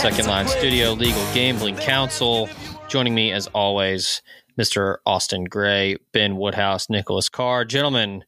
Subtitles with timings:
[0.00, 2.48] Second Line Studio, Legal Gambling Council.
[2.88, 4.22] Joining me, as always,
[4.58, 4.96] Mr.
[5.04, 7.66] Austin Gray, Ben Woodhouse, Nicholas Carr.
[7.66, 8.24] Gentlemen,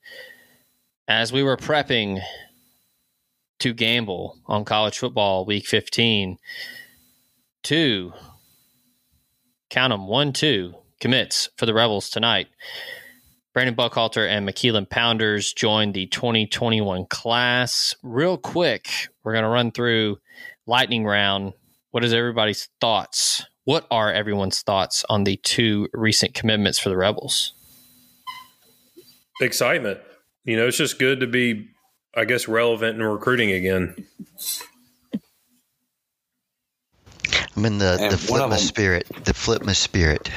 [1.08, 2.20] as we were prepping
[3.60, 6.36] to gamble on college football week 15,
[7.62, 8.12] two,
[9.70, 12.48] count them, one, two commits for the Rebels tonight.
[13.54, 17.94] Brandon Buckhalter and McKeelan Pounders joined the 2021 class.
[18.02, 18.90] Real quick,
[19.24, 20.18] we're going to run through
[20.66, 21.54] lightning round.
[21.92, 23.44] What is everybody's thoughts?
[23.64, 27.52] What are everyone's thoughts on the two recent commitments for the Rebels?
[29.42, 30.00] Excitement.
[30.44, 31.68] You know, it's just good to be,
[32.16, 33.94] I guess, relevant in recruiting again.
[37.54, 39.06] I'm in the, And the Flipma spirit.
[39.24, 40.30] The Flipma spirit.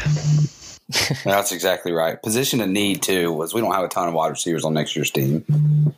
[1.24, 2.22] That's exactly right.
[2.22, 4.94] Position of need too was we don't have a ton of wide receivers on next
[4.98, 5.96] year's team.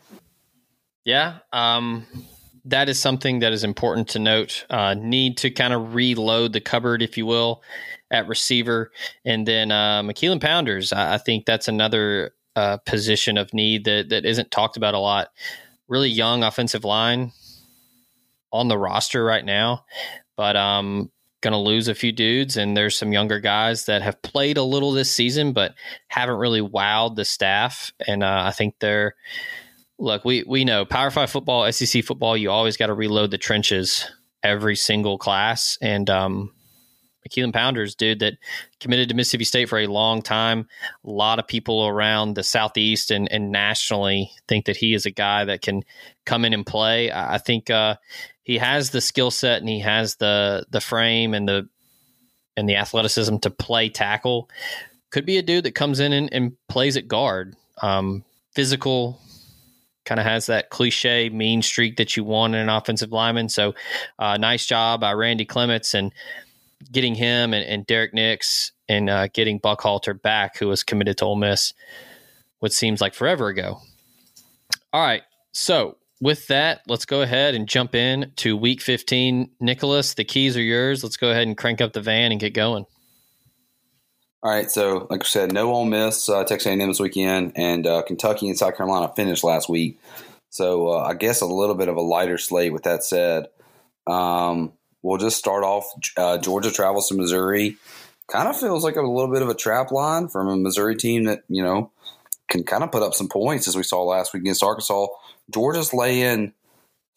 [1.03, 2.05] Yeah, um,
[2.67, 4.65] that is something that is important to note.
[4.69, 7.63] Uh, need to kind of reload the cupboard, if you will,
[8.11, 8.91] at receiver,
[9.25, 10.93] and then uh, McKeelan Pounders.
[10.93, 14.99] I, I think that's another uh, position of need that that isn't talked about a
[14.99, 15.29] lot.
[15.87, 17.31] Really young offensive line
[18.51, 19.85] on the roster right now,
[20.35, 24.21] but um, going to lose a few dudes, and there's some younger guys that have
[24.21, 25.75] played a little this season, but
[26.07, 29.15] haven't really wowed the staff, and uh, I think they're
[29.99, 32.37] look, we we know Power Five football, SEC football.
[32.37, 34.05] You always got to reload the trenches
[34.43, 35.77] every single class.
[35.81, 36.53] And um,
[37.27, 38.35] McKeelan Pounders, dude, that
[38.79, 40.67] committed to Mississippi State for a long time.
[41.03, 45.11] A lot of people around the southeast and, and nationally think that he is a
[45.11, 45.83] guy that can
[46.25, 47.11] come in and play.
[47.11, 47.95] I I think uh,
[48.43, 51.69] he has the skill set and he has the the frame and the
[52.55, 54.49] and the athleticism to play tackle.
[55.09, 57.55] Could be a dude that comes in and, and plays at guard.
[57.81, 59.21] Um, physical,
[60.07, 63.49] kind of has that cliche mean streak that you want in an offensive lineman.
[63.49, 63.75] So,
[64.17, 66.11] uh, nice job by Randy Clements and
[66.91, 71.25] getting him and, and Derrick Nix and uh, getting Buckhalter back, who was committed to
[71.25, 71.73] Ole Miss,
[72.59, 73.79] what seems like forever ago.
[74.93, 75.23] All right.
[75.51, 79.51] So, with that, let's go ahead and jump in to week 15.
[79.59, 81.03] Nicholas, the keys are yours.
[81.03, 82.85] Let's go ahead and crank up the van and get going.
[84.47, 87.85] All right, so like I said, no Ole Miss, uh, Texas A&M this weekend, and
[87.85, 89.99] uh, Kentucky and South Carolina finished last week.
[90.51, 92.71] So uh, I guess a little bit of a lighter slate.
[92.71, 93.47] With that said,
[94.09, 94.71] um,
[95.01, 95.83] we'll just start off.
[96.15, 97.75] Uh, Georgia travels to Missouri.
[98.31, 101.25] Kind of feels like a little bit of a trap line from a Missouri team
[101.25, 101.91] that you know
[102.49, 105.07] can kind of put up some points as we saw last week against Arkansas.
[105.53, 106.53] Georgia's laying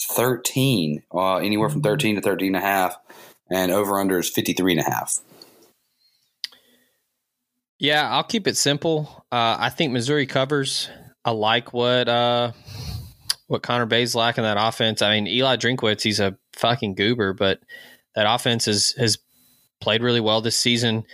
[0.03, 2.97] thirteen, uh, anywhere from thirteen to thirteen and a half,
[3.49, 5.21] and over under is fifty three and a half.
[7.81, 9.25] Yeah, I'll keep it simple.
[9.33, 10.91] Uh, I think Missouri covers.
[11.25, 12.53] I like what uh,
[13.47, 15.01] what Connor Bay's in that offense.
[15.01, 17.61] I mean, Eli Drinkwitz, he's a fucking goober, but
[18.15, 19.19] that offense is, has
[19.81, 21.05] played really well this season.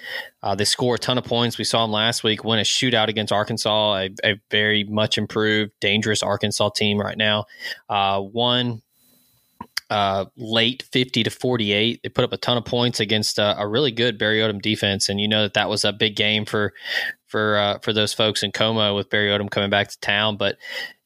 [0.43, 1.56] Uh, they score a ton of points.
[1.56, 5.71] We saw them last week win a shootout against Arkansas, a, a very much improved,
[5.81, 7.44] dangerous Arkansas team right now.
[7.88, 8.82] Uh, one
[9.91, 12.01] uh, late 50 to 48.
[12.03, 15.09] They put up a ton of points against uh, a really good Barry Odom defense,
[15.09, 16.73] and you know that that was a big game for
[17.27, 20.37] for uh, for those folks in Como with Barry Odom coming back to town.
[20.37, 20.57] But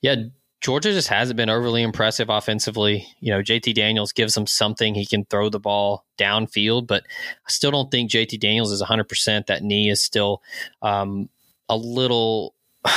[0.01, 0.17] yeah,
[0.61, 3.07] Georgia just hasn't been overly impressive offensively.
[3.21, 7.05] You know, JT Daniels gives them something; he can throw the ball downfield, but
[7.47, 9.09] I still don't think JT Daniels is 100.
[9.09, 10.43] percent That knee is still
[10.83, 11.29] um,
[11.69, 12.55] a little.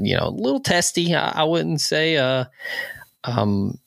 [0.00, 1.14] You know, a little testy.
[1.14, 2.16] I wouldn't say.
[2.16, 2.46] Uh,
[3.22, 3.78] um,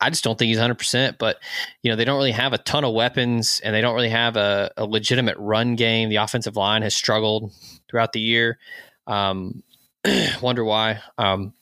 [0.00, 1.18] I just don't think he's 100%.
[1.18, 1.38] But,
[1.82, 4.36] you know, they don't really have a ton of weapons and they don't really have
[4.36, 6.08] a, a legitimate run game.
[6.08, 7.52] The offensive line has struggled
[7.88, 8.58] throughout the year.
[9.06, 9.62] Um,
[10.42, 11.00] wonder why.
[11.16, 11.54] Um,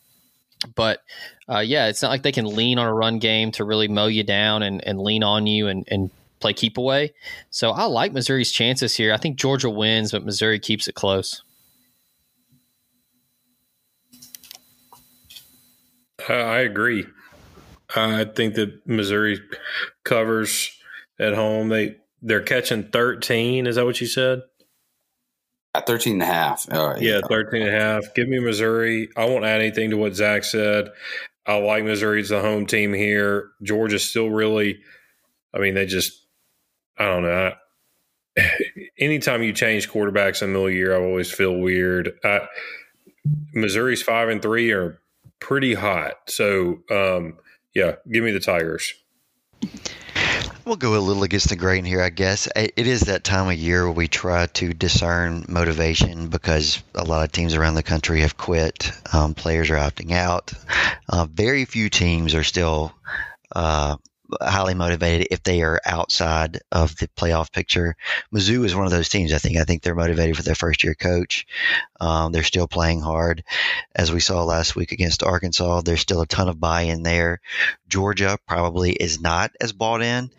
[0.75, 1.01] but
[1.49, 4.07] uh, yeah, it's not like they can lean on a run game to really mow
[4.07, 7.15] you down and, and lean on you and, and play keep away.
[7.51, 9.13] So I like Missouri's chances here.
[9.13, 11.43] I think Georgia wins, but Missouri keeps it close.
[16.29, 17.07] I I agree.
[17.95, 19.41] I think that Missouri
[20.05, 20.71] covers
[21.19, 21.69] at home.
[21.69, 23.67] They they're catching 13.
[23.67, 24.43] Is that what you said?
[25.75, 26.67] At 13 and a half.
[26.71, 28.15] Uh, Yeah, 13 and a half.
[28.15, 29.09] Give me Missouri.
[29.17, 30.91] I won't add anything to what Zach said.
[31.47, 33.51] I like Missouri as the home team here.
[33.63, 34.81] Georgia's still really,
[35.55, 36.25] I mean, they just,
[36.99, 37.53] I don't know.
[38.37, 38.51] I,
[38.99, 42.13] anytime you change quarterbacks in the middle of the year, I always feel weird.
[42.23, 42.47] I,
[43.55, 45.01] Missouri's five and three are
[45.41, 46.13] pretty hot.
[46.29, 47.39] So, um,
[47.75, 48.95] yeah, give me the Tigers.
[50.65, 52.49] We'll go a little against the grain here, I guess.
[52.55, 57.25] It is that time of year where we try to discern motivation because a lot
[57.25, 58.93] of teams around the country have quit.
[59.13, 60.53] Um, players are opting out.
[61.09, 62.93] Uh, very few teams are still
[63.57, 63.97] uh,
[64.41, 67.97] highly motivated if they are outside of the playoff picture.
[68.35, 69.33] Mizzou is one of those teams.
[69.33, 69.57] I think.
[69.57, 71.47] I think they're motivated for their first year coach.
[72.01, 73.45] Um, they're still playing hard,
[73.95, 75.83] as we saw last week against Arkansas.
[75.83, 77.41] There's still a ton of buy-in there.
[77.89, 80.31] Georgia probably is not as bought in,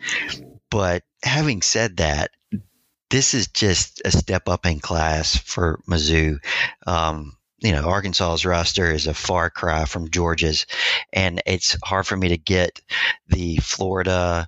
[0.70, 2.30] but having said that,
[3.10, 6.38] this is just a step up in class for Mizzou.
[6.86, 10.66] Um, you know, Arkansas's roster is a far cry from Georgia's,
[11.14, 12.82] and it's hard for me to get
[13.28, 14.46] the Florida,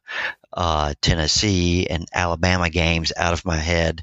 [0.52, 4.02] uh, Tennessee, and Alabama games out of my head.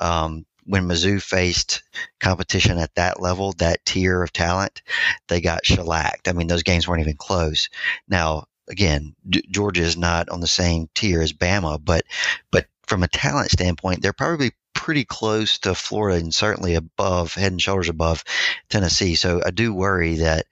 [0.00, 1.82] Um, when Mizzou faced
[2.20, 4.80] competition at that level, that tier of talent,
[5.28, 6.26] they got shellacked.
[6.26, 7.68] I mean, those games weren't even close.
[8.08, 12.04] Now, again, Georgia is not on the same tier as Bama, but
[12.50, 14.52] but from a talent standpoint, they're probably
[14.84, 18.22] pretty close to Florida and certainly above, head and shoulders above
[18.68, 19.14] Tennessee.
[19.14, 20.44] So I do worry that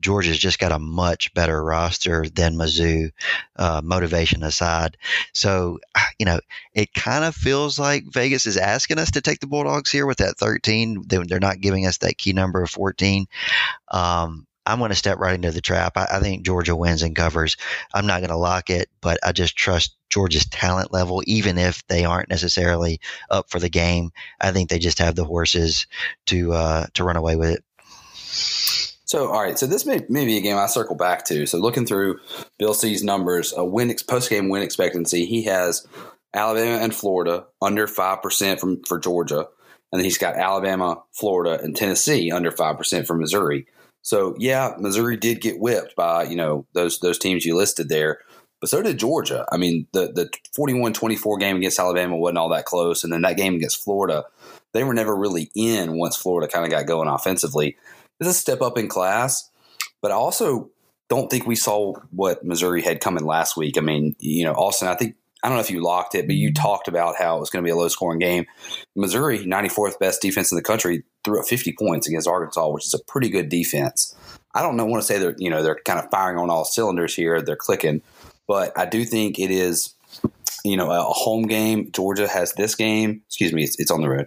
[0.00, 3.10] Georgia's just got a much better roster than Mizzou,
[3.56, 4.96] uh, motivation aside.
[5.32, 5.80] So,
[6.20, 6.38] you know,
[6.72, 10.18] it kind of feels like Vegas is asking us to take the Bulldogs here with
[10.18, 11.02] that 13.
[11.08, 13.26] They're not giving us that key number of 14.
[13.90, 15.96] Um, I'm going to step right into the trap.
[15.96, 17.56] I, I think Georgia wins and covers.
[17.92, 21.86] I'm not going to lock it, but I just trust Georgia's talent level, even if
[21.86, 24.10] they aren't necessarily up for the game.
[24.40, 25.86] I think they just have the horses
[26.26, 27.64] to uh, to run away with it.
[29.04, 29.58] So, all right.
[29.58, 31.46] So this may, may be a game I circle back to.
[31.46, 32.18] So, looking through
[32.58, 35.86] Bill C's numbers, a win post game win expectancy, he has
[36.34, 39.48] Alabama and Florida under five percent from for Georgia,
[39.92, 43.66] and then he's got Alabama, Florida, and Tennessee under five percent for Missouri.
[44.02, 48.20] So yeah, Missouri did get whipped by, you know, those those teams you listed there.
[48.60, 49.46] But so did Georgia.
[49.50, 53.04] I mean, the the 41-24 game against Alabama wasn't all that close.
[53.04, 54.24] And then that game against Florida,
[54.72, 57.76] they were never really in once Florida kind of got going offensively.
[58.20, 59.50] It's a step up in class.
[60.02, 60.70] But I also
[61.08, 63.76] don't think we saw what Missouri had coming last week.
[63.76, 66.36] I mean, you know, Austin, I think I don't know if you locked it, but
[66.36, 68.46] you talked about how it was going to be a low scoring game.
[68.94, 72.94] Missouri, 94th best defense in the country, threw up 50 points against Arkansas, which is
[72.94, 74.14] a pretty good defense.
[74.54, 76.64] I don't know, want to say they're, you know, they're kind of firing on all
[76.64, 77.40] cylinders here.
[77.40, 78.02] They're clicking,
[78.50, 79.94] but I do think it is,
[80.64, 81.92] you know, a home game.
[81.92, 83.22] Georgia has this game.
[83.28, 84.26] Excuse me, it's, it's on the road.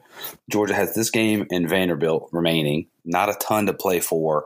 [0.49, 2.87] Georgia has this game and Vanderbilt remaining.
[3.03, 4.45] Not a ton to play for.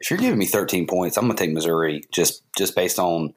[0.00, 3.34] If you're giving me 13 points, I'm going to take Missouri just just based on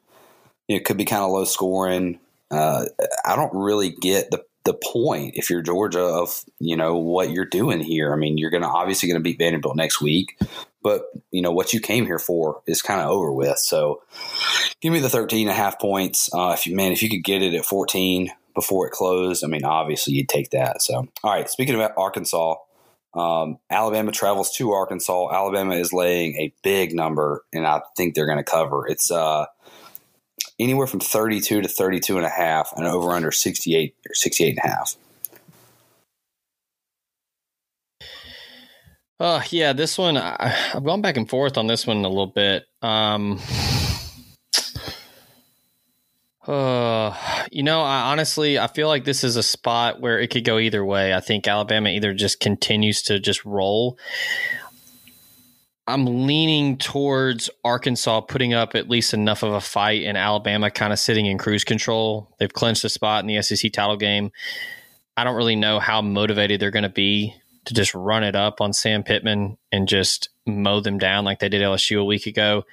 [0.68, 2.18] you know, it could be kind of low scoring.
[2.50, 2.86] Uh,
[3.26, 7.44] I don't really get the the point if you're Georgia of you know what you're
[7.44, 8.12] doing here.
[8.12, 10.40] I mean, you're going to obviously going to beat Vanderbilt next week,
[10.82, 13.58] but you know what you came here for is kind of over with.
[13.58, 14.02] So,
[14.80, 16.30] give me the 13 and a half points.
[16.32, 19.48] Uh, if you man, if you could get it at 14 before it closed, I
[19.48, 20.80] mean, obviously you'd take that.
[20.80, 21.48] So, all right.
[21.48, 22.54] Speaking of Arkansas,
[23.14, 25.32] um, Alabama travels to Arkansas.
[25.32, 28.86] Alabama is laying a big number, and I think they're going to cover.
[28.86, 29.46] It's uh,
[30.58, 34.58] anywhere from 32 to 32 and a half and over under 68 or 68 and
[34.58, 34.96] a half.
[39.20, 42.26] Uh, yeah, this one, I, have gone back and forth on this one a little
[42.26, 42.64] bit.
[42.82, 43.40] Um,
[46.46, 47.16] uh,
[47.50, 50.58] you know, I honestly, I feel like this is a spot where it could go
[50.58, 51.14] either way.
[51.14, 53.96] I think Alabama either just continues to just roll
[55.86, 60.92] I'm leaning towards Arkansas putting up at least enough of a fight and Alabama kind
[60.92, 62.34] of sitting in cruise control.
[62.38, 64.32] They've clinched a spot in the SEC title game.
[65.16, 67.34] I don't really know how motivated they're going to be
[67.66, 71.48] to just run it up on Sam Pittman and just mow them down like they
[71.48, 72.64] did LSU a week ago.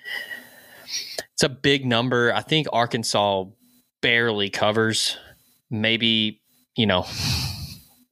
[1.33, 2.33] It's a big number.
[2.33, 3.45] I think Arkansas
[4.01, 5.17] barely covers.
[5.69, 6.41] Maybe,
[6.75, 7.05] you know,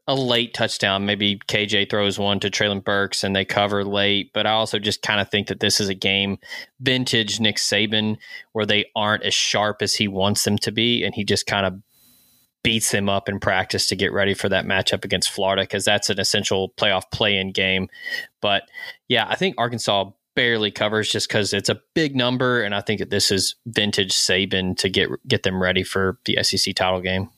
[0.10, 1.06] a late touchdown.
[1.06, 4.34] Maybe KJ throws one to Treylon Burks and they cover late.
[4.34, 6.40] But I also just kind of think that this is a game
[6.80, 8.18] vintage Nick Saban
[8.54, 11.04] where they aren't as sharp as he wants them to be.
[11.04, 11.80] And he just kind of
[12.64, 16.10] beats them up in practice to get ready for that matchup against Florida because that's
[16.10, 17.88] an essential playoff play in game.
[18.42, 18.64] But
[19.08, 22.64] yeah, I think Arkansas barely covers just because it's a big number.
[22.64, 26.40] And I think that this is vintage Saban to get get them ready for the
[26.42, 27.30] SEC title game.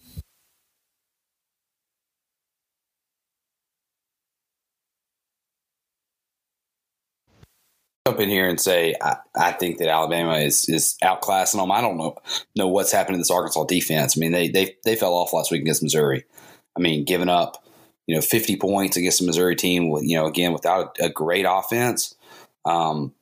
[8.08, 11.72] Jump in here and say I, I, think that Alabama is is outclassing them.
[11.72, 12.18] I don't know
[12.56, 14.18] know what's happened to this Arkansas defense.
[14.18, 16.26] I mean, they they they fell off last week against Missouri.
[16.76, 17.64] I mean, giving up
[18.08, 21.46] you know 50 points against the Missouri team you know again without a, a great
[21.48, 22.16] offense.
[22.66, 23.14] Um,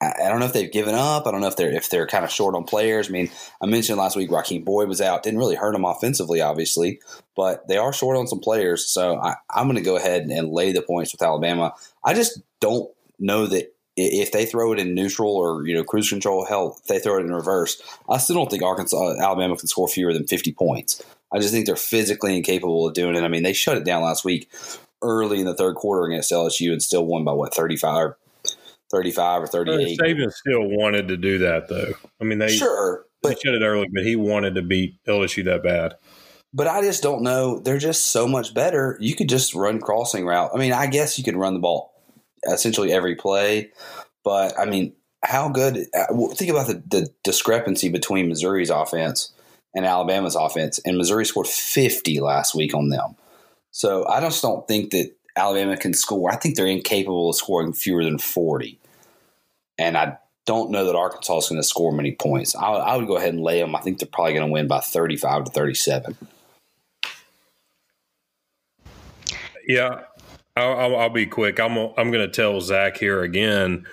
[0.00, 1.26] I, I, don't know if they've given up.
[1.26, 3.08] I don't know if they're if they're kind of short on players.
[3.08, 5.24] I mean, I mentioned last week Rakeem Boyd was out.
[5.24, 7.00] Didn't really hurt them offensively, obviously,
[7.34, 8.86] but they are short on some players.
[8.86, 11.72] So I, I'm going to go ahead and lay the points with Alabama.
[12.04, 16.08] I just don't know that if they throw it in neutral or you know cruise
[16.08, 19.68] control, hell, if they throw it in reverse, I still don't think Arkansas, Alabama can
[19.68, 21.02] score fewer than 50 points.
[21.32, 23.22] I just think they're physically incapable of doing it.
[23.22, 24.50] I mean, they shut it down last week
[25.02, 28.12] early in the third quarter against LSU and still won by what 35,
[28.90, 29.98] 35 or uh, 38.
[29.98, 31.92] Saban still wanted to do that though.
[32.20, 35.44] I mean, they sure, but, they shut it early, but he wanted to beat LSU
[35.44, 35.96] that bad.
[36.54, 37.58] But I just don't know.
[37.58, 38.96] They're just so much better.
[39.00, 40.50] You could just run crossing route.
[40.54, 41.92] I mean, I guess you could run the ball
[42.44, 43.72] essentially every play,
[44.24, 44.92] but I mean,
[45.24, 45.86] how good?
[45.94, 49.32] Uh, think about the, the discrepancy between Missouri's offense
[49.74, 53.16] and Alabama's offense, and Missouri scored 50 last week on them.
[53.70, 56.32] So I just don't think that Alabama can score.
[56.32, 58.78] I think they're incapable of scoring fewer than 40.
[59.78, 62.56] And I don't know that Arkansas is going to score many points.
[62.56, 63.76] I, I, would go ahead and lay them.
[63.76, 66.16] I think they're probably going to win by 35 to 37.
[69.66, 70.00] Yeah,
[70.62, 71.58] I'll, I'll be quick.
[71.60, 73.86] I'm I'm going to tell Zach here again,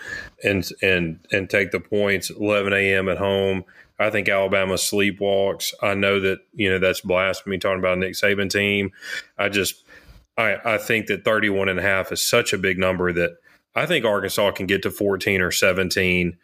[0.44, 2.30] and and and take the points.
[2.30, 3.10] 11 a.m.
[3.10, 3.66] at home.
[3.98, 5.74] I think Alabama sleepwalks.
[5.82, 8.92] I know that you know that's blasphemy talking about a Nick Saban team.
[9.38, 9.84] I just
[10.38, 13.32] I I think that 31 and a half is such a big number that
[13.76, 16.38] I think Arkansas can get to 14 or 17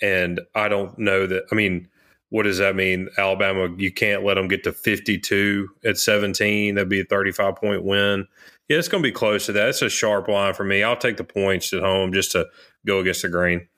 [0.00, 1.88] and I don't know that I mean
[2.30, 3.08] what does that mean?
[3.16, 6.74] Alabama, you can't let them get to 52 at 17.
[6.74, 8.26] That'd be a 35 point win.
[8.68, 9.70] Yeah, it's going to be close to that.
[9.70, 10.82] It's a sharp line for me.
[10.82, 12.46] I'll take the points at home just to
[12.86, 13.68] go against the grain.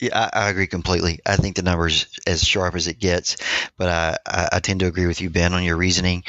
[0.00, 1.20] Yeah, I, I, agree completely.
[1.24, 3.36] I think the number's as sharp as it gets,
[3.78, 6.24] but I, I, I tend to agree with you, Ben, on your reasoning.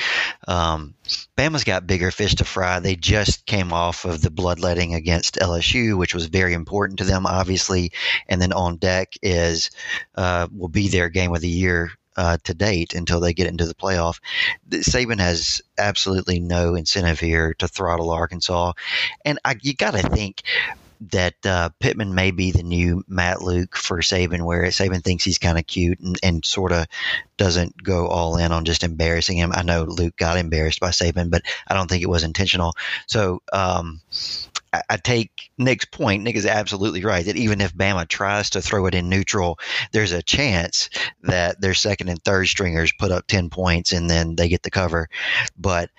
[0.48, 0.94] Um,
[1.36, 2.80] Bama's got bigger fish to fry.
[2.80, 7.26] They just came off of the bloodletting against LSU, which was very important to them,
[7.26, 7.92] obviously.
[8.28, 9.72] And then on deck is
[10.14, 13.66] uh, will be their game of the year uh, to date until they get into
[13.66, 14.20] the playoff.
[14.70, 18.74] Saban has absolutely no incentive here to throttle Arkansas,
[19.24, 20.44] and I, you got to think
[21.12, 25.38] that uh, Pittman may be the new Matt Luke for Saban, where Saban thinks he's
[25.38, 26.88] kind of cute and, and sort of
[27.38, 29.52] doesn't go all in on just embarrassing him.
[29.54, 32.74] I know Luke got embarrassed by Saban, but I don't think it was intentional.
[33.08, 34.02] So um,
[34.90, 36.24] I, take Nick's point.
[36.24, 39.60] Nick is absolutely right that even if Bama tries to throw it in neutral,
[39.92, 40.90] there's a chance
[41.24, 44.72] that their second and third stringers put up 10 points and then they get the
[44.72, 45.10] cover.
[45.58, 45.90] But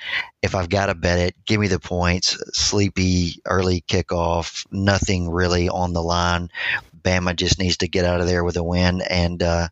[0.43, 2.37] if I've got to bet it, give me the points.
[2.53, 6.51] Sleepy early kickoff, nothing really on the line.
[7.07, 9.69] Bama just needs to get out of there with a win, and uh,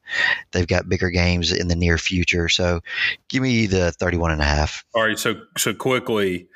[0.52, 2.48] they've got bigger games in the near future.
[2.48, 2.80] So
[3.28, 4.84] give me the 31 and a half.
[4.94, 5.18] All right.
[5.18, 6.46] So, so quickly,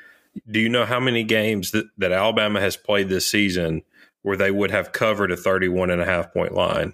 [0.49, 3.83] do you know how many games that, that Alabama has played this season
[4.21, 6.93] where they would have covered a 31 and a half point line?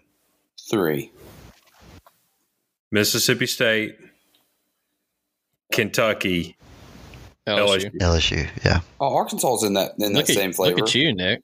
[0.69, 1.11] Three.
[2.91, 3.97] Mississippi State,
[5.71, 6.55] Kentucky,
[7.47, 7.95] LSU.
[7.97, 8.81] LSU, yeah.
[8.99, 10.77] Oh, Arkansas is in that in look that at, same flavor.
[10.77, 11.43] Look at you, Nick.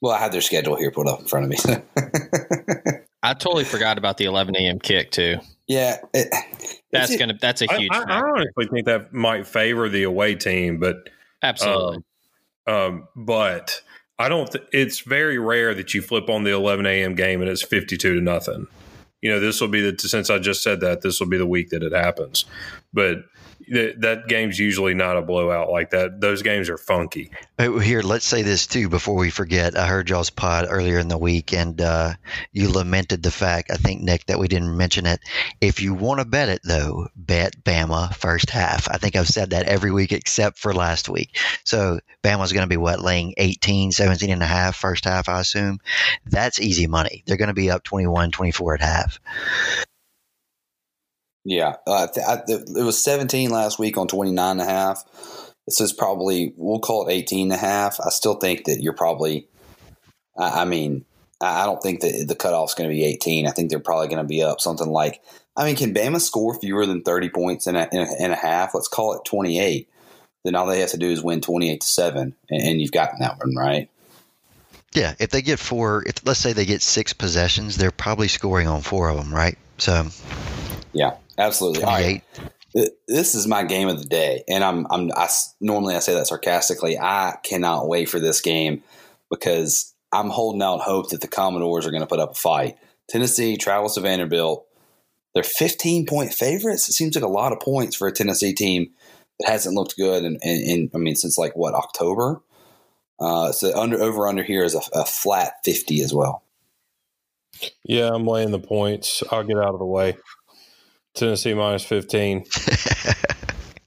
[0.00, 1.82] Well, I have their schedule here put up in front of me.
[3.22, 4.78] I totally forgot about the 11 a.m.
[4.80, 5.38] kick too.
[5.72, 6.28] Yeah, it,
[6.90, 7.90] that's gonna that's a huge.
[7.90, 11.08] I, I, I, honestly think that might favor the away team, but
[11.42, 12.04] absolutely.
[12.66, 13.80] Um, um, but
[14.18, 14.50] I don't.
[14.50, 17.14] Th- it's very rare that you flip on the 11 a.m.
[17.14, 18.66] game and it's 52 to nothing.
[19.22, 21.46] You know, this will be the since I just said that this will be the
[21.46, 22.44] week that it happens.
[22.92, 23.24] But
[23.68, 26.20] that, that game's usually not a blowout like that.
[26.20, 27.30] Those games are funky.
[27.58, 29.76] Here, let's say this too before we forget.
[29.76, 32.14] I heard y'all's pod earlier in the week, and uh,
[32.52, 35.20] you lamented the fact, I think, Nick, that we didn't mention it.
[35.60, 38.88] If you want to bet it, though, bet Bama first half.
[38.88, 41.38] I think I've said that every week except for last week.
[41.64, 45.40] So Bama's going to be what, laying 18, 17 and a half first half, I
[45.40, 45.78] assume.
[46.26, 47.22] That's easy money.
[47.26, 49.20] They're going to be up 21, 24 at half.
[51.44, 55.04] Yeah, uh, it was 17 last week on 29 and a half.
[55.66, 58.00] This is probably we'll call it 18 and a half.
[58.00, 59.48] I still think that you're probably.
[60.38, 61.04] I, I mean,
[61.40, 63.46] I don't think that the cutoff's going to be 18.
[63.46, 65.20] I think they're probably going to be up something like.
[65.56, 68.36] I mean, can Bama score fewer than 30 points in a, in a, in a
[68.36, 68.74] half?
[68.74, 69.88] Let's call it 28.
[70.44, 73.20] Then all they have to do is win 28 to seven, and, and you've gotten
[73.20, 73.88] that one right.
[74.94, 78.66] Yeah, if they get four, if let's say they get six possessions, they're probably scoring
[78.66, 79.56] on four of them, right?
[79.78, 80.06] So,
[80.92, 81.82] yeah, Absolutely.
[81.82, 82.22] 28.
[83.06, 85.28] This is my game of the day, and I'm I'm I,
[85.60, 86.98] normally I say that sarcastically.
[86.98, 88.82] I cannot wait for this game
[89.30, 92.76] because I'm holding out hope that the Commodores are going to put up a fight.
[93.10, 94.66] Tennessee travels to Vanderbilt.
[95.34, 96.88] They're 15 point favorites.
[96.88, 98.90] It seems like a lot of points for a Tennessee team
[99.38, 100.24] that hasn't looked good.
[100.24, 102.40] And in, in, in, I mean, since like what October.
[103.20, 106.42] Uh, so under over under here is a, a flat 50 as well.
[107.84, 109.22] Yeah, I'm laying the points.
[109.30, 110.16] I'll get out of the way.
[111.14, 112.44] Tennessee minus 15.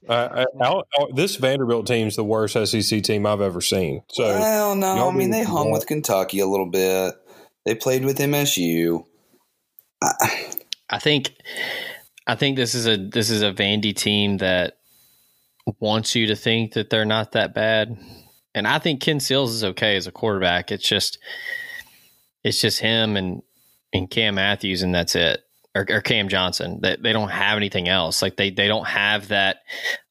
[0.08, 0.82] Uh, I, I,
[1.14, 4.02] this Vanderbilt team's the worst SEC team I've ever seen.
[4.08, 7.14] So, well, no, I mean they hung with Kentucky a little bit.
[7.64, 9.04] They played with MSU.
[10.00, 10.52] I,
[10.90, 11.32] I think,
[12.24, 14.74] I think this is a this is a Vandy team that
[15.80, 17.98] wants you to think that they're not that bad,
[18.54, 20.70] and I think Ken Seals is okay as a quarterback.
[20.70, 21.18] It's just,
[22.44, 23.42] it's just him and
[23.92, 25.45] and Cam Matthews, and that's it
[25.76, 26.80] or, or Cam Johnson.
[26.82, 28.22] They, they don't have anything else.
[28.22, 29.58] Like they they don't have that.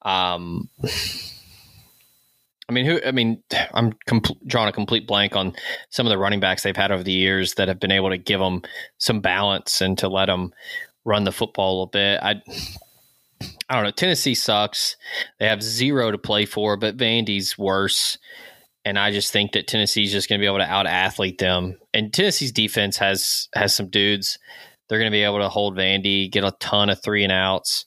[0.02, 0.70] Um,
[2.68, 3.00] I mean, who?
[3.04, 3.42] I mean,
[3.74, 3.94] I'm
[4.46, 5.54] drawing a complete blank on
[5.90, 8.18] some of the running backs they've had over the years that have been able to
[8.18, 8.62] give them
[8.98, 10.52] some balance and to let them
[11.04, 12.20] run the football a little bit.
[12.22, 12.42] I,
[13.68, 13.90] I don't know.
[13.90, 14.96] Tennessee sucks.
[15.38, 18.18] They have zero to play for, but Vandy's worse.
[18.84, 21.78] And I just think that Tennessee's just going to be able to out athlete them.
[21.92, 24.38] And Tennessee's defense has has some dudes
[24.88, 27.86] they're going to be able to hold Vandy, get a ton of three and outs.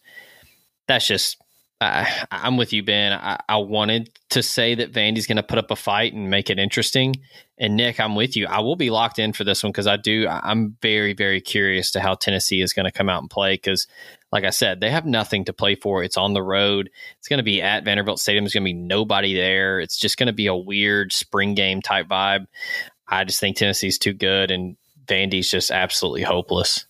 [0.87, 1.37] That's just,
[1.81, 3.13] I, am with you, Ben.
[3.13, 6.49] I, I, wanted to say that Vandy's going to put up a fight and make
[6.49, 7.15] it interesting.
[7.57, 8.47] And Nick, I'm with you.
[8.47, 10.27] I will be locked in for this one because I do.
[10.27, 13.87] I'm very, very curious to how Tennessee is going to come out and play because,
[14.31, 16.03] like I said, they have nothing to play for.
[16.03, 16.89] It's on the road.
[17.17, 18.43] It's going to be at Vanderbilt Stadium.
[18.43, 19.79] There's going to be nobody there.
[19.79, 22.45] It's just going to be a weird spring game type vibe.
[23.07, 24.75] I just think Tennessee's too good and
[25.05, 26.85] Vandy's just absolutely hopeless.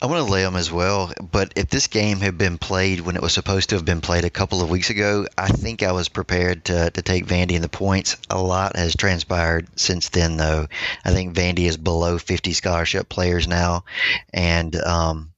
[0.00, 3.16] I want to lay them as well, but if this game had been played when
[3.16, 5.92] it was supposed to have been played a couple of weeks ago, I think I
[5.92, 8.16] was prepared to, to take Vandy in the points.
[8.28, 10.66] A lot has transpired since then, though.
[11.04, 13.84] I think Vandy is below 50 scholarship players now,
[14.32, 15.32] and um,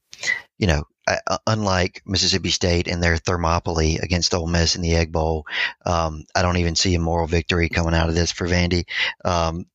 [0.58, 0.84] you know,
[1.46, 5.46] unlike Mississippi State and their Thermopylae against Ole Miss in the Egg Bowl,
[5.86, 8.84] um, I don't even see a moral victory coming out of this for Vandy.
[9.24, 9.66] Um,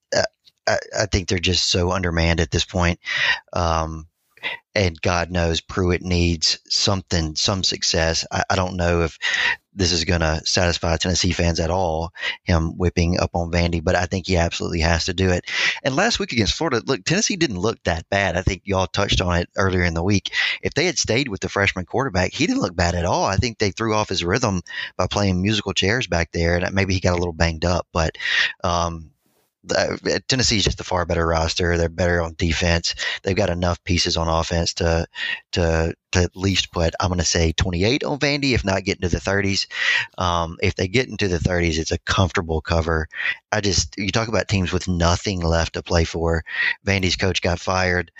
[0.67, 2.99] I, I, think they're just so undermanned at this point.
[3.51, 4.07] Um,
[4.75, 8.25] and God knows Pruitt needs something, some success.
[8.31, 9.17] I, I don't know if
[9.75, 12.11] this is going to satisfy Tennessee fans at all,
[12.43, 15.49] him whipping up on Vandy, but I think he absolutely has to do it.
[15.83, 18.37] And last week against Florida, look, Tennessee didn't look that bad.
[18.37, 20.31] I think y'all touched on it earlier in the week.
[20.61, 23.25] If they had stayed with the freshman quarterback, he didn't look bad at all.
[23.25, 24.61] I think they threw off his rhythm
[24.97, 28.17] by playing musical chairs back there, and maybe he got a little banged up, but
[28.63, 29.12] um,
[30.27, 31.77] Tennessee's just a far better roster.
[31.77, 32.95] They're better on defense.
[33.23, 35.07] They've got enough pieces on offense to
[35.53, 38.97] to to at least put I'm going to say 28 on Vandy, if not get
[38.97, 39.67] into the 30s.
[40.17, 43.07] Um, if they get into the 30s, it's a comfortable cover.
[43.51, 46.43] I just you talk about teams with nothing left to play for.
[46.85, 48.11] Vandy's coach got fired.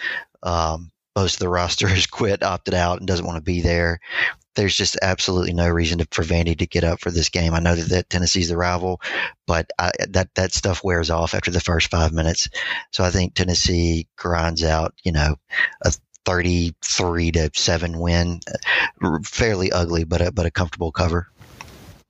[0.41, 3.99] Um, most of the roster has quit, opted out, and doesn't want to be there
[4.55, 7.53] there's just absolutely no reason to, for Vandy to get up for this game.
[7.53, 9.01] I know that, that Tennessee's the rival,
[9.47, 12.49] but I, that that stuff wears off after the first five minutes.
[12.91, 15.35] So I think Tennessee grinds out, you know,
[15.83, 15.93] a
[16.25, 18.39] 33 to seven win,
[19.23, 21.29] fairly ugly, but a, but a comfortable cover.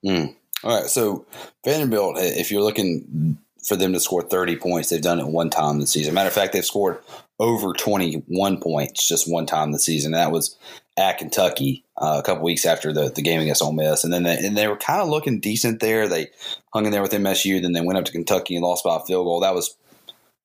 [0.06, 0.36] Mm.
[0.64, 1.26] All right, so
[1.66, 5.80] Vanderbilt, if you're looking for them to score 30 points, they've done it one time
[5.80, 6.14] this season.
[6.14, 7.00] Matter of fact, they've scored
[7.44, 10.14] over 21 points just one time this season.
[10.14, 10.58] That was
[10.98, 14.24] at Kentucky uh, a couple weeks after the, the game against Ole Miss, and then
[14.24, 16.08] they, and they were kind of looking decent there.
[16.08, 16.30] They
[16.74, 19.00] hung in there with MSU, then they went up to Kentucky and lost by a
[19.02, 19.42] field goal.
[19.42, 19.76] That was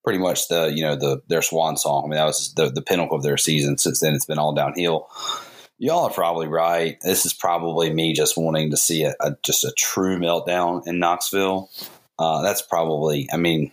[0.03, 2.05] pretty much the you know the their swan song.
[2.05, 3.79] I mean, that was the the pinnacle of their season.
[3.79, 5.09] Since then, it's been all downhill.
[5.79, 6.99] Y'all are probably right.
[7.03, 10.99] This is probably me just wanting to see a, a just a true meltdown in
[10.99, 11.71] Knoxville.
[12.19, 13.71] Uh, that's probably, I mean,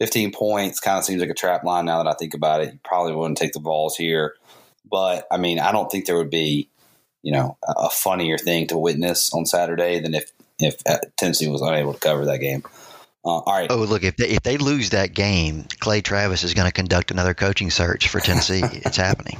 [0.00, 2.72] 15 points kind of seems like a trap line now that I think about it.
[2.72, 4.34] You probably wouldn't take the balls here.
[4.90, 6.68] But I mean, I don't think there would be,
[7.22, 11.62] you know, a funnier thing to witness on Saturday than if if uh, Tennessee was
[11.62, 12.62] unable to cover that game.
[13.24, 13.70] Uh, all right.
[13.70, 14.02] Oh, look!
[14.02, 17.70] If they, if they lose that game, Clay Travis is going to conduct another coaching
[17.70, 18.62] search for Tennessee.
[18.72, 19.38] it's happening.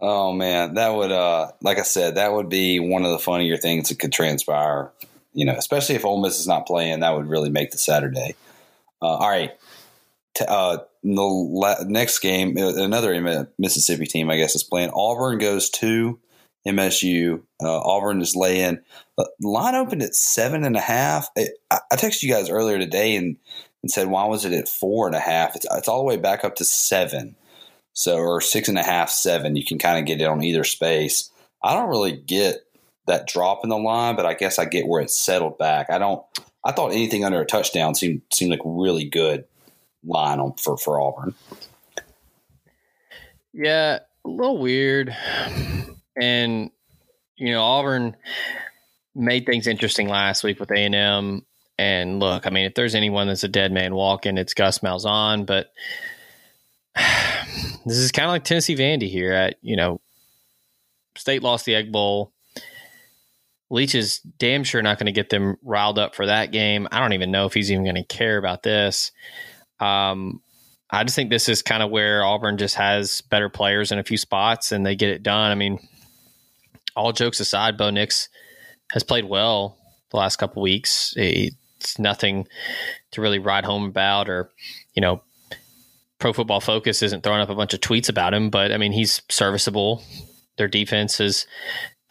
[0.00, 3.56] Oh man, that would, uh, like I said, that would be one of the funnier
[3.56, 4.90] things that could transpire.
[5.32, 8.34] You know, especially if Ole Miss is not playing, that would really make the Saturday.
[9.02, 9.52] Uh, all right,
[10.48, 14.90] uh, the la- next game, uh, another Mississippi team, I guess, is playing.
[14.94, 16.20] Auburn goes to
[16.66, 17.42] MSU.
[17.62, 18.80] Uh, Auburn is laying.
[19.16, 21.28] The line opened at seven and a half.
[21.36, 23.36] It, I, I texted you guys earlier today and,
[23.82, 25.56] and said, why was it at four and a half?
[25.56, 27.36] It's, it's all the way back up to seven.
[27.94, 29.56] So, or six and a half, seven.
[29.56, 31.30] You can kind of get it on either space.
[31.62, 32.64] I don't really get
[33.06, 35.90] that drop in the line, but I guess I get where it's settled back.
[35.90, 36.24] I don't.
[36.64, 39.44] I thought anything under a touchdown seemed seemed like really good
[40.04, 41.34] line on for for Auburn.
[43.52, 45.14] Yeah, a little weird,
[46.16, 46.70] and
[47.36, 48.16] you know Auburn
[49.14, 51.46] made things interesting last week with A and M.
[51.78, 55.46] And look, I mean, if there's anyone that's a dead man walking, it's Gus Malzahn.
[55.46, 55.72] But
[57.84, 59.32] this is kind of like Tennessee Vandy here.
[59.32, 60.00] At you know,
[61.16, 62.31] State lost the Egg Bowl.
[63.72, 66.86] Leach is damn sure not going to get them riled up for that game.
[66.92, 69.10] I don't even know if he's even going to care about this.
[69.80, 70.42] Um,
[70.90, 74.04] I just think this is kind of where Auburn just has better players in a
[74.04, 75.50] few spots and they get it done.
[75.50, 75.78] I mean,
[76.94, 78.28] all jokes aside, Bo Nix
[78.92, 79.78] has played well
[80.10, 81.14] the last couple weeks.
[81.16, 82.46] It's nothing
[83.12, 84.50] to really ride home about, or
[84.92, 85.22] you know,
[86.18, 88.50] Pro Football Focus isn't throwing up a bunch of tweets about him.
[88.50, 90.02] But I mean, he's serviceable.
[90.58, 91.46] Their defense has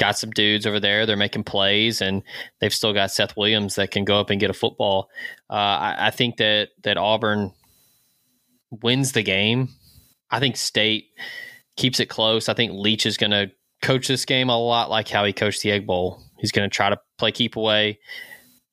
[0.02, 1.06] got some dudes over there.
[1.06, 2.24] They're making plays, and
[2.60, 5.10] they've still got Seth Williams that can go up and get a football.
[5.48, 7.54] Uh, I, I think that that Auburn
[8.72, 9.70] wins the game.
[10.32, 11.10] I think State
[11.78, 12.50] keeps it close.
[12.50, 13.52] I think Leach is going to
[13.84, 16.20] coach this game a lot like how he coached the Egg Bowl.
[16.40, 18.00] He's going to try to play keep away,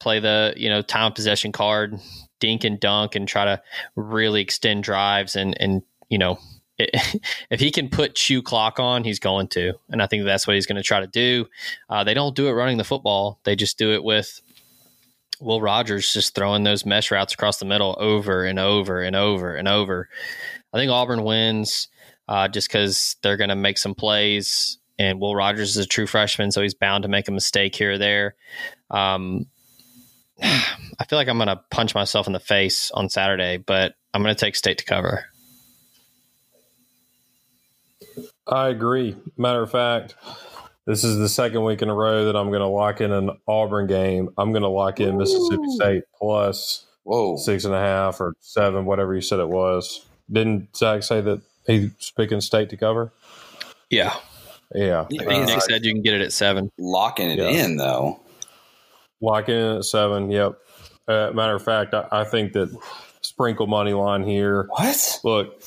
[0.01, 2.01] play the you know time possession card,
[2.41, 3.61] dink and dunk, and try to
[3.97, 6.39] really extend drives and and you know.
[7.51, 10.55] if he can put chew clock on, he's going to, and I think that's what
[10.55, 11.47] he's going to try to do.
[11.89, 14.41] Uh, they don't do it running the football; they just do it with
[15.41, 19.55] Will Rogers just throwing those mesh routes across the middle over and over and over
[19.55, 20.09] and over.
[20.73, 21.89] I think Auburn wins
[22.29, 26.07] uh, just because they're going to make some plays and Will Rogers is a true
[26.07, 28.35] freshman, so he's bound to make a mistake here or there.
[28.91, 29.47] Um,
[30.43, 34.23] I feel like I'm going to punch myself in the face on Saturday, but I'm
[34.23, 35.27] going to take state to cover.
[38.49, 39.17] I agree.
[39.37, 40.15] Matter of fact,
[40.87, 43.31] this is the second week in a row that I'm going to lock in an
[43.47, 44.31] Auburn game.
[44.39, 45.19] I'm going to lock in Ooh.
[45.19, 47.37] Mississippi State plus Whoa.
[47.37, 50.07] six and a half or seven, whatever you said it was.
[50.31, 53.13] Didn't Zach say that he's picking state to cover?
[53.91, 54.15] Yeah.
[54.75, 55.01] Yeah.
[55.01, 56.71] Uh, Nick said you can get it at seven.
[56.79, 57.49] Locking it yeah.
[57.49, 58.21] in, though.
[59.21, 60.59] Locking in at seven, yep.
[61.07, 62.71] Uh, matter of fact, I, I, think that
[63.23, 64.69] sprinkle money line here.
[64.71, 65.21] What?
[65.25, 65.63] Look,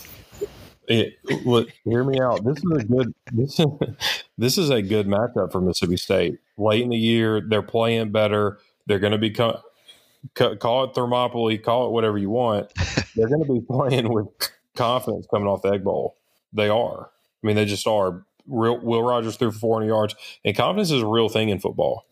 [1.00, 2.44] it, look, hear me out.
[2.44, 3.66] This is a good this is,
[4.38, 6.40] this is a good matchup for Mississippi State.
[6.58, 8.60] Late in the year, they're playing better.
[8.88, 12.72] They're going to be call it Thermopylae, call it whatever you want.
[13.16, 14.28] They're going to be playing with
[14.76, 16.18] confidence coming off the Egg Bowl.
[16.54, 17.10] They are.
[17.44, 21.02] I mean, they just are real, Will Rogers threw for 400 yards, and confidence is
[21.02, 22.06] a real thing in football.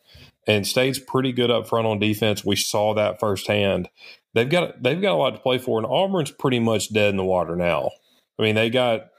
[0.47, 2.43] And State's pretty good up front on defense.
[2.43, 3.89] We saw that firsthand.
[4.33, 7.17] They've got they've got a lot to play for, and Auburn's pretty much dead in
[7.17, 7.91] the water now.
[8.39, 9.09] I mean, they got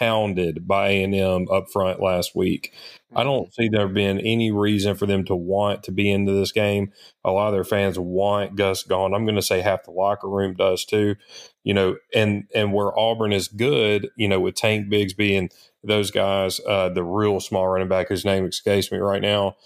[0.00, 2.72] pounded by A and M up front last week.
[3.14, 6.52] I don't see there being any reason for them to want to be into this
[6.52, 6.92] game.
[7.24, 9.14] A lot of their fans want Gus gone.
[9.14, 11.16] I'm going to say half the locker room does too.
[11.64, 16.10] You know, and and where Auburn is good, you know, with Tank Bigsby and those
[16.10, 19.56] guys, uh, the real small running back whose name escapes me right now.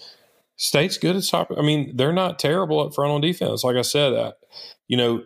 [0.57, 1.57] State's good at stopping.
[1.57, 3.63] I mean, they're not terrible up front on defense.
[3.63, 4.31] Like I said, uh,
[4.87, 5.23] you know,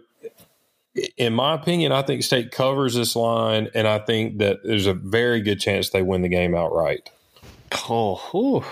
[1.17, 4.93] in my opinion, I think State covers this line, and I think that there's a
[4.93, 7.09] very good chance they win the game outright.
[7.71, 8.65] Oh,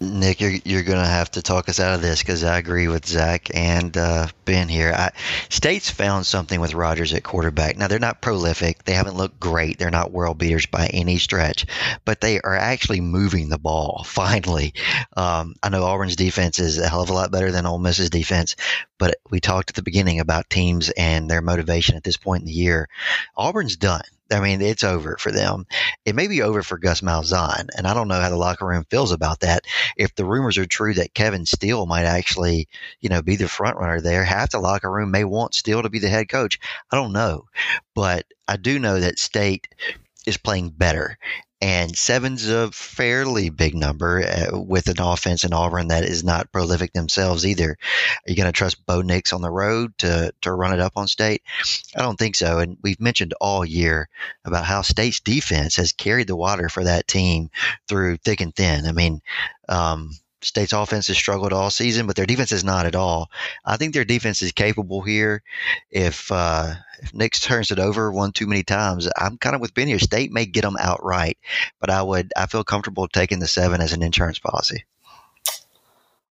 [0.00, 3.06] Nick, you're you're gonna have to talk us out of this because I agree with
[3.06, 4.92] Zach and uh, Ben here.
[4.94, 5.12] I,
[5.48, 7.78] State's found something with Rogers at quarterback.
[7.78, 8.84] Now they're not prolific.
[8.84, 9.78] They haven't looked great.
[9.78, 11.66] They're not world beaters by any stretch,
[12.04, 14.02] but they are actually moving the ball.
[14.06, 14.74] Finally,
[15.16, 18.10] um, I know Auburn's defense is a hell of a lot better than Ole Miss's
[18.10, 18.56] defense,
[18.98, 22.46] but we talked at the beginning about teams and their motivation at this point in
[22.46, 22.88] the year.
[23.36, 24.02] Auburn's done.
[24.30, 25.66] I mean, it's over for them.
[26.04, 28.84] It may be over for Gus Malzahn, and I don't know how the locker room
[28.90, 29.64] feels about that.
[29.96, 32.68] If the rumors are true that Kevin Steele might actually,
[33.00, 35.90] you know, be the front runner there, half the locker room may want Steele to
[35.90, 36.58] be the head coach.
[36.90, 37.46] I don't know,
[37.94, 39.68] but I do know that State
[40.26, 41.18] is playing better
[41.60, 46.52] and seven's a fairly big number uh, with an offense in Auburn that is not
[46.52, 47.70] prolific themselves either.
[47.70, 50.92] Are you going to trust Bo Nix on the road to to run it up
[50.96, 51.42] on State?
[51.96, 52.58] I don't think so.
[52.58, 54.08] And we've mentioned all year
[54.44, 57.50] about how State's defense has carried the water for that team
[57.88, 58.86] through thick and thin.
[58.86, 59.22] I mean.
[59.68, 60.10] Um,
[60.46, 63.30] State's offense has struggled all season, but their defense is not at all.
[63.64, 65.42] I think their defense is capable here.
[65.90, 69.74] If uh, if Nix turns it over one too many times, I'm kind of with
[69.74, 69.98] Ben here.
[69.98, 71.38] State may get them outright,
[71.80, 74.84] but I would I feel comfortable taking the seven as an insurance policy.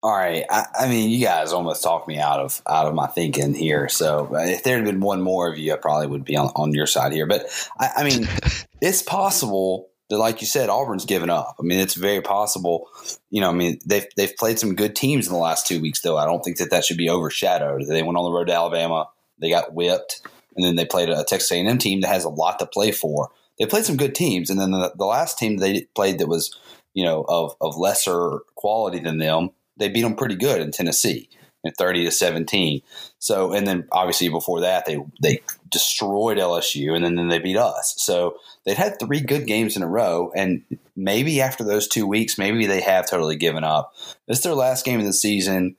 [0.03, 3.07] All right, I, I, mean, you guys almost talked me out of out of my
[3.07, 3.89] thinking here.
[3.89, 6.75] So if there had been one more of you, I probably would be on, on
[6.75, 7.27] your side here.
[7.27, 7.47] But
[7.81, 8.29] I, I mean,
[8.83, 11.57] it's possible like you said, Auburn's given up.
[11.59, 12.89] I mean, it's very possible.
[13.31, 16.01] You know, I mean, they've they've played some good teams in the last two weeks,
[16.01, 16.17] though.
[16.17, 17.87] I don't think that that should be overshadowed.
[17.87, 20.21] They went on the road to Alabama, they got whipped
[20.57, 23.31] and then they played a Texas A&M team that has a lot to play for.
[23.59, 26.57] They played some good teams, and then the, the last team they played that was
[26.93, 31.29] you know of of lesser quality than them, they beat them pretty good in Tennessee,
[31.65, 32.83] at thirty to seventeen.
[33.21, 35.41] So, and then obviously before that they they
[35.75, 37.95] destroyed LSU, and then, then they beat us.
[37.99, 40.65] So they'd had three good games in a row, and
[40.97, 43.95] maybe after those two weeks, maybe they have totally given up.
[44.27, 45.77] It's their last game of the season.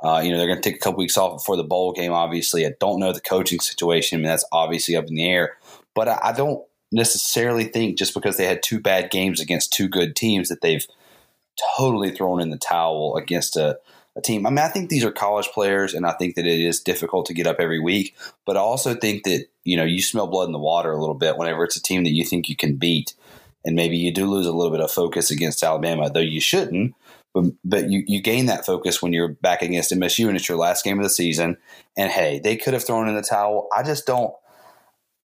[0.00, 2.12] Uh, you know, they're going to take a couple weeks off before the bowl game,
[2.12, 2.64] obviously.
[2.64, 4.16] I don't know the coaching situation.
[4.16, 5.56] I mean, that's obviously up in the air.
[5.94, 9.88] But I, I don't necessarily think just because they had two bad games against two
[9.88, 10.86] good teams that they've
[11.76, 13.78] totally thrown in the towel against a,
[14.18, 14.46] a team.
[14.46, 17.26] I mean, I think these are college players, and I think that it is difficult
[17.26, 18.16] to get up every week.
[18.44, 21.14] But I also think that, you know, you smell blood in the water a little
[21.14, 23.14] bit whenever it's a team that you think you can beat.
[23.64, 26.94] And maybe you do lose a little bit of focus against Alabama, though you shouldn't
[27.34, 30.58] but, but you, you gain that focus when you're back against MSU and it's your
[30.58, 31.56] last game of the season.
[31.96, 33.68] And hey, they could have thrown in the towel.
[33.76, 34.34] I just don't.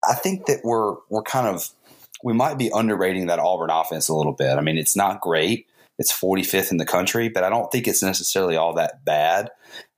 [0.08, 1.70] I think that we're we're kind of
[2.24, 4.58] we might be underrating that Auburn offense a little bit.
[4.58, 5.68] I mean, it's not great.
[5.98, 9.50] It's 45th in the country, but I don't think it's necessarily all that bad.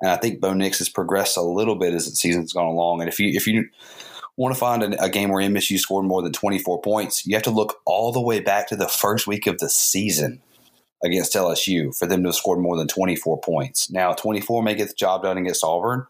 [0.01, 3.01] And I think Bo Nix has progressed a little bit as the season's gone along.
[3.01, 3.67] And if you if you
[4.37, 7.51] want to find a, game where MSU scored more than 24 points, you have to
[7.51, 10.41] look all the way back to the first week of the season
[11.03, 13.89] against LSU for them to have scored more than 24 points.
[13.89, 16.05] Now, 24 may get the job done against Auburn,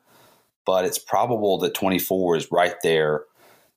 [0.66, 3.24] but it's probable that 24 is right there,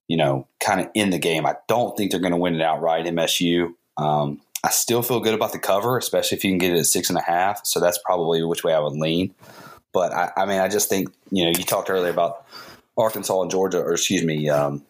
[0.08, 1.46] you know, kind of in the game.
[1.46, 3.72] I don't think they're going to win it outright, MSU.
[3.96, 6.86] Um, I still feel good about the cover, especially if you can get it at
[6.86, 7.64] six and a half.
[7.64, 9.34] So that's probably which way I would lean.
[9.92, 12.46] But I, I mean, I just think, you know, you talked earlier about
[12.96, 14.84] Arkansas and Georgia, or excuse me, um,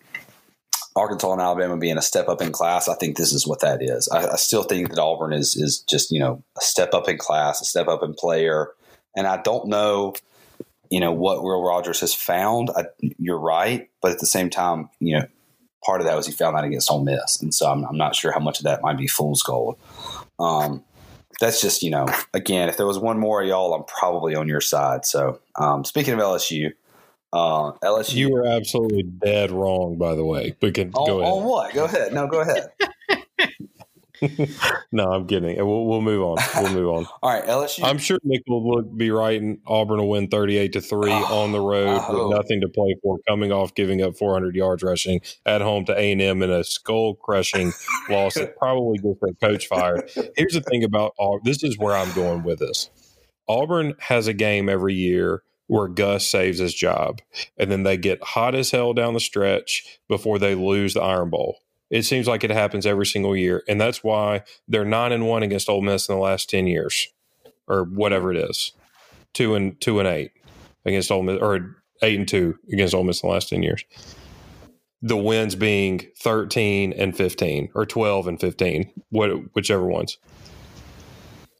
[0.96, 3.80] Arkansas and Alabama being a step up in class, I think this is what that
[3.80, 4.08] is.
[4.08, 7.16] I, I, still think that Auburn is is just you know a step up in
[7.16, 8.70] class, a step up in player,
[9.16, 10.14] and I don't know,
[10.90, 12.70] you know, what Will Rogers has found.
[12.76, 12.86] I,
[13.18, 15.26] you're right, but at the same time, you know,
[15.84, 18.14] part of that was he found that against Ole Miss, and so I'm, I'm not
[18.14, 19.76] sure how much of that might be fool's gold.
[20.38, 20.84] Um,
[21.40, 24.48] that's just you know, again, if there was one more of y'all, I'm probably on
[24.48, 25.04] your side.
[25.04, 26.72] So um, speaking of LSU.
[27.32, 28.14] Uh, LSU.
[28.14, 30.56] You were absolutely dead wrong, by the way.
[30.58, 31.32] But can on, go ahead.
[31.32, 31.72] On what?
[31.72, 32.12] Go ahead.
[32.12, 32.72] No, go ahead.
[34.92, 35.56] no, I'm kidding.
[35.56, 36.36] We'll, we'll move on.
[36.56, 37.06] We'll move on.
[37.22, 37.84] All right, LSU.
[37.84, 41.52] I'm sure Nick will be right, and Auburn will win 38 to three oh, on
[41.52, 45.60] the road with nothing to play for, coming off giving up 400 yards rushing at
[45.60, 47.72] home to A and M in a skull crushing
[48.08, 50.10] loss that probably gets their coach fired.
[50.36, 51.40] Here's the thing about Auburn.
[51.44, 52.90] This is where I'm going with this.
[53.48, 57.20] Auburn has a game every year where Gus saves his job.
[57.56, 61.30] And then they get hot as hell down the stretch before they lose the Iron
[61.30, 61.58] Bowl.
[61.90, 63.62] It seems like it happens every single year.
[63.68, 67.08] And that's why they're nine and one against Ole Miss in the last ten years.
[67.66, 68.72] Or whatever it is.
[69.32, 70.32] Two and two and eight
[70.84, 73.84] against Ole Miss or eight and two against Ole Miss in the last ten years.
[75.02, 80.18] The wins being thirteen and fifteen or twelve and fifteen, what whichever ones.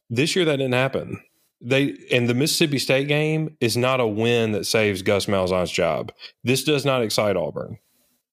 [0.09, 1.21] This year that didn't happen
[1.61, 6.11] they and the Mississippi State game is not a win that saves Gus Malzahn's job.
[6.43, 7.77] This does not excite Auburn.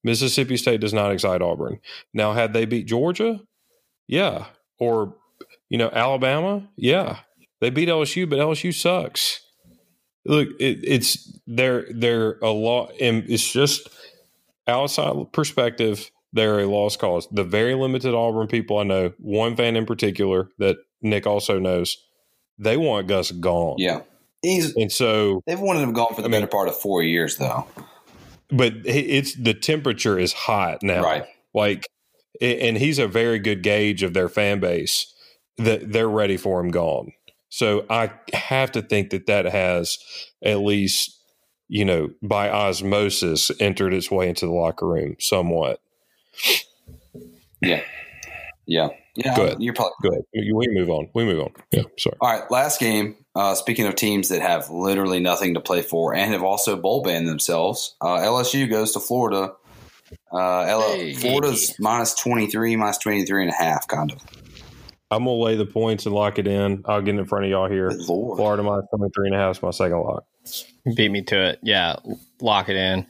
[0.04, 1.80] Mississippi State does not excite Auburn.
[2.14, 3.40] Now, had they beat Georgia,
[4.06, 4.46] yeah,
[4.78, 5.16] or
[5.68, 7.20] you know Alabama, yeah,
[7.60, 9.40] they beat LSU, but LSU sucks.
[10.24, 13.88] Look, it, it's they're they're a lot, and it's just
[14.66, 16.10] outside perspective.
[16.32, 17.26] They're a lost cause.
[17.32, 21.96] The very limited Auburn people I know, one fan in particular that Nick also knows
[22.58, 23.76] they want Gus gone.
[23.78, 24.00] Yeah.
[24.42, 27.02] He's, and so they've wanted him gone for the I better mean, part of four
[27.02, 27.66] years, though.
[28.50, 31.24] But it's the temperature is hot now, right?
[31.52, 31.86] Like,
[32.40, 35.12] and he's a very good gauge of their fan base
[35.58, 37.12] that they're ready for him gone.
[37.50, 39.98] So I have to think that that has
[40.42, 41.18] at least,
[41.68, 45.80] you know, by osmosis entered its way into the locker room somewhat.
[47.60, 47.82] Yeah.
[48.66, 48.88] Yeah.
[49.16, 49.56] Yeah, go ahead.
[49.58, 50.22] You're probably good.
[50.32, 51.08] We move on.
[51.12, 51.52] We move on.
[51.72, 52.16] Yeah, sorry.
[52.20, 53.16] All right, last game.
[53.38, 57.04] Uh, speaking of teams that have literally nothing to play for and have also bowl
[57.04, 59.52] banned themselves, uh, LSU goes to Florida.
[60.32, 61.14] Uh, L- hey.
[61.14, 64.18] Florida's minus 23, minus 23 and a half, kind of.
[65.12, 66.82] I'm going to lay the points and lock it in.
[66.84, 67.92] I'll get in front of y'all here.
[68.06, 70.24] Florida minus 23 and a half is my second lock.
[70.94, 71.60] Beat me to it.
[71.62, 71.96] Yeah,
[72.40, 73.06] lock it in.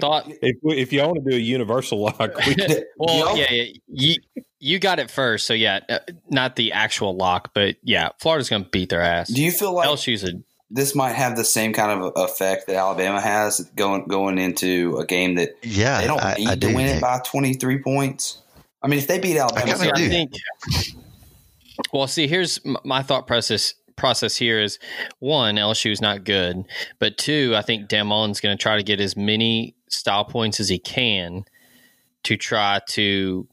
[0.00, 2.56] Thought if if you want to do a universal lock, we
[2.96, 4.16] well, yeah, yeah, you
[4.58, 5.98] you got it first, so yeah, uh,
[6.30, 9.28] not the actual lock, but yeah, Florida's going to beat their ass.
[9.28, 10.32] Do you feel like LSU's a
[10.70, 15.06] this might have the same kind of effect that Alabama has going going into a
[15.06, 16.96] game that yeah they don't I, need I to do, win Nick.
[16.96, 18.38] it by twenty three points.
[18.82, 20.32] I mean, if they beat Alabama, I, I think.
[21.92, 24.78] Well, see, here's my thought process process here is
[25.18, 26.64] one, LSU is not good,
[26.98, 30.60] but two, I think Dan Mullen's going to try to get as many style points
[30.60, 31.44] as he can
[32.24, 33.46] to try to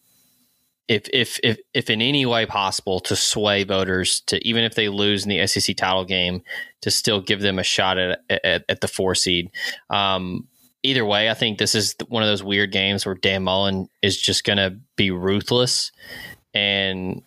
[0.87, 4.89] if if if if in any way possible to sway voters to even if they
[4.89, 6.41] lose in the SEC title game
[6.81, 9.51] to still give them a shot at at, at the four seed.
[9.89, 10.47] Um,
[10.81, 14.19] either way, I think this is one of those weird games where Dan Mullen is
[14.19, 15.91] just going to be ruthless
[16.53, 17.21] And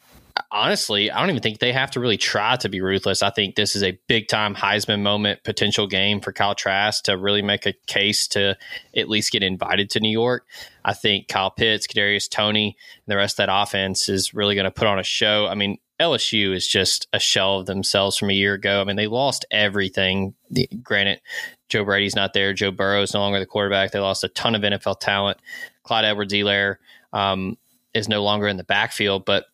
[0.52, 3.22] honestly, I don't even think they have to really try to be ruthless.
[3.22, 7.16] I think this is a big time Heisman moment potential game for Kyle Trask to
[7.16, 8.56] really make a case to
[8.94, 10.46] at least get invited to New York.
[10.84, 14.64] I think Kyle Pitts, Kadarius Toney, and the rest of that offense is really going
[14.64, 15.46] to put on a show.
[15.46, 18.80] I mean, LSU is just a shell of themselves from a year ago.
[18.80, 20.34] I mean, they lost everything.
[20.82, 21.20] Granted,
[21.68, 22.52] Joe Brady's not there.
[22.52, 23.92] Joe Burrow is no longer the quarterback.
[23.92, 25.38] They lost a ton of NFL talent.
[25.84, 26.76] Clyde Edwards-Helaire
[27.12, 27.56] um,
[27.94, 29.46] is no longer in the backfield, but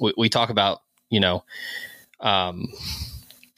[0.00, 1.44] we, we talk about, you know,
[2.20, 2.66] um,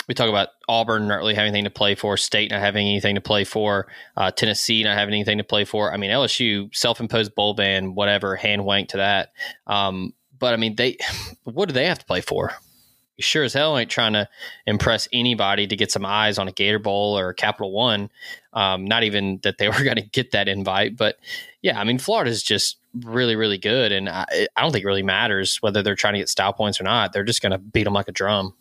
[0.09, 3.14] we talk about Auburn not really having anything to play for, State not having anything
[3.14, 5.92] to play for, uh, Tennessee not having anything to play for.
[5.92, 9.33] I mean, LSU self-imposed bowl ban, whatever, hand wank to that.
[9.66, 10.96] Um, but I mean, they
[11.44, 12.53] what do they have to play for?
[13.20, 14.28] Sure as hell ain't trying to
[14.66, 18.11] impress anybody to get some eyes on a Gator Bowl or a Capital One.
[18.52, 21.18] Um, not even that they were going to get that invite, but
[21.62, 24.24] yeah, I mean, Florida's just really, really good, and I,
[24.57, 27.12] I don't think it really matters whether they're trying to get style points or not.
[27.12, 28.54] They're just going to beat them like a drum.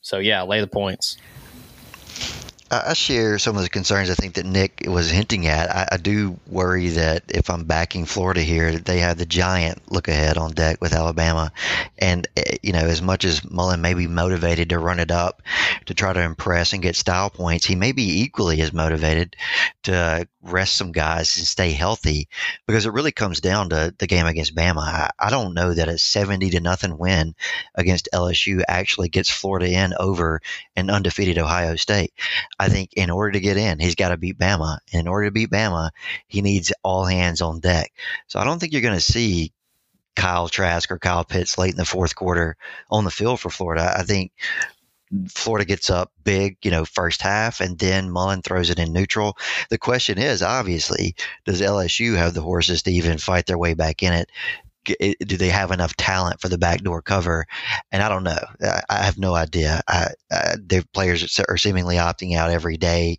[0.00, 1.16] So yeah, lay the points.
[2.70, 5.70] I share some of the concerns I think that Nick was hinting at.
[5.70, 9.92] I, I, do worry that if I'm backing Florida here, that they have the giant
[9.92, 11.52] look ahead on deck with Alabama.
[11.98, 15.42] And, eh, you know, as much as Mullen may be motivated to run it up
[15.86, 19.36] to try to impress and get style points, he may be equally as motivated
[19.84, 22.28] to rest some guys and stay healthy
[22.66, 24.82] because it really comes down to the game against Bama.
[24.82, 27.34] I, I don't know that a 70 to nothing win
[27.74, 30.40] against LSU actually gets Florida in over
[30.76, 32.12] an undefeated Ohio State.
[32.58, 34.78] I think in order to get in, he's got to beat Bama.
[34.92, 35.90] And in order to beat Bama,
[36.28, 37.92] he needs all hands on deck.
[38.26, 39.52] So I don't think you're going to see
[40.16, 42.56] Kyle Trask or Kyle Pitts late in the fourth quarter
[42.90, 43.92] on the field for Florida.
[43.96, 44.32] I think
[45.28, 49.36] Florida gets up big, you know, first half, and then Mullen throws it in neutral.
[49.70, 51.14] The question is, obviously,
[51.44, 54.30] does LSU have the horses to even fight their way back in it?
[54.84, 57.46] Do they have enough talent for the backdoor cover?
[57.92, 58.38] And I don't know.
[58.88, 59.80] I have no idea.
[59.88, 63.18] I, I, their players are seemingly opting out every day.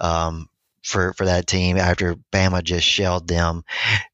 [0.00, 0.48] Um,
[0.82, 3.64] for, for that team after Bama just shelled them.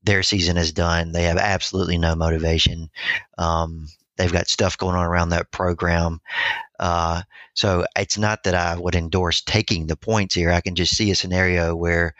[0.04, 1.12] Their season is done.
[1.12, 2.90] They have absolutely no motivation.
[3.38, 6.20] Um, they've got stuff going on around that program.
[6.78, 7.22] Uh,
[7.54, 10.50] so it's not that I would endorse taking the points here.
[10.50, 12.14] I can just see a scenario where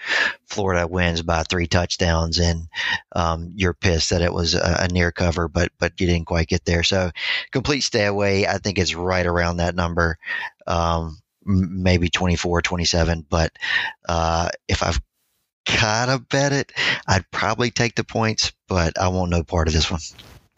[0.47, 2.69] Florida wins by three touchdowns, and
[3.15, 6.49] um, you're pissed that it was a, a, near cover, but but you didn't quite
[6.49, 6.83] get there.
[6.83, 7.11] So
[7.53, 8.47] complete stay away.
[8.47, 10.19] I think it's right around that number,
[10.67, 13.27] um, maybe 24, 27.
[13.29, 13.53] But
[14.09, 15.01] uh, if I've
[15.67, 16.73] gotta bet it,
[17.07, 20.01] I'd probably take the points, but I want no part of this one.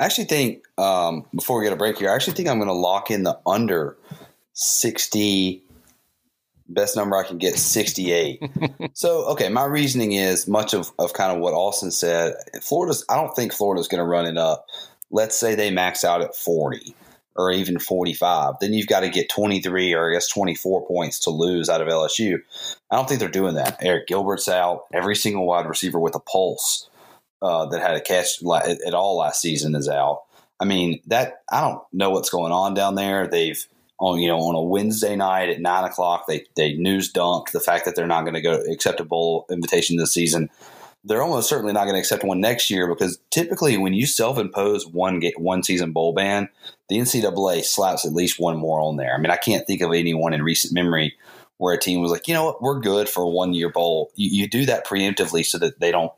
[0.01, 2.69] I actually think um, before we get a break here, I actually think I'm going
[2.69, 3.99] to lock in the under
[4.55, 5.63] 60.
[6.71, 8.43] Best number I can get 68.
[8.95, 12.35] so, okay, my reasoning is much of, of kind of what Austin said.
[12.63, 14.65] Florida's, I don't think Florida's going to run it up.
[15.11, 16.95] Let's say they max out at 40
[17.37, 18.55] or even 45.
[18.59, 21.89] Then you've got to get 23 or I guess 24 points to lose out of
[21.89, 22.39] LSU.
[22.91, 23.79] I don't think they're doing that.
[23.83, 24.87] Arik Gilbert's out.
[24.95, 26.89] Every single wide receiver with a pulse
[27.43, 30.23] uh, that had a catch at all last season is out.
[30.61, 33.27] I mean that I don't know what's going on down there.
[33.27, 33.67] They've
[33.99, 37.61] on you know on a Wednesday night at nine o'clock they they news dumped the
[37.61, 40.51] fact that they're not going to go accept a bowl invitation this season.
[41.03, 44.39] They're almost certainly not going to accept one next year because typically when you self
[44.39, 46.49] impose one one season bowl ban,
[46.89, 49.15] the NCAA slaps at least one more on there.
[49.15, 51.17] I mean I can't think of anyone in recent memory
[51.57, 54.11] where a team was like, you know what, we're good for a one year bowl.
[54.15, 56.13] You, you do that preemptively so that they don't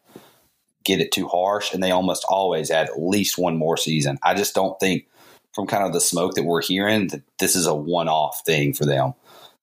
[0.85, 4.19] get it too harsh, and they almost always add at least one more season.
[4.23, 5.07] I just don't think,
[5.55, 8.87] from kind of the smoke that we're hearing, that this is a one-off thing for
[8.87, 9.15] them.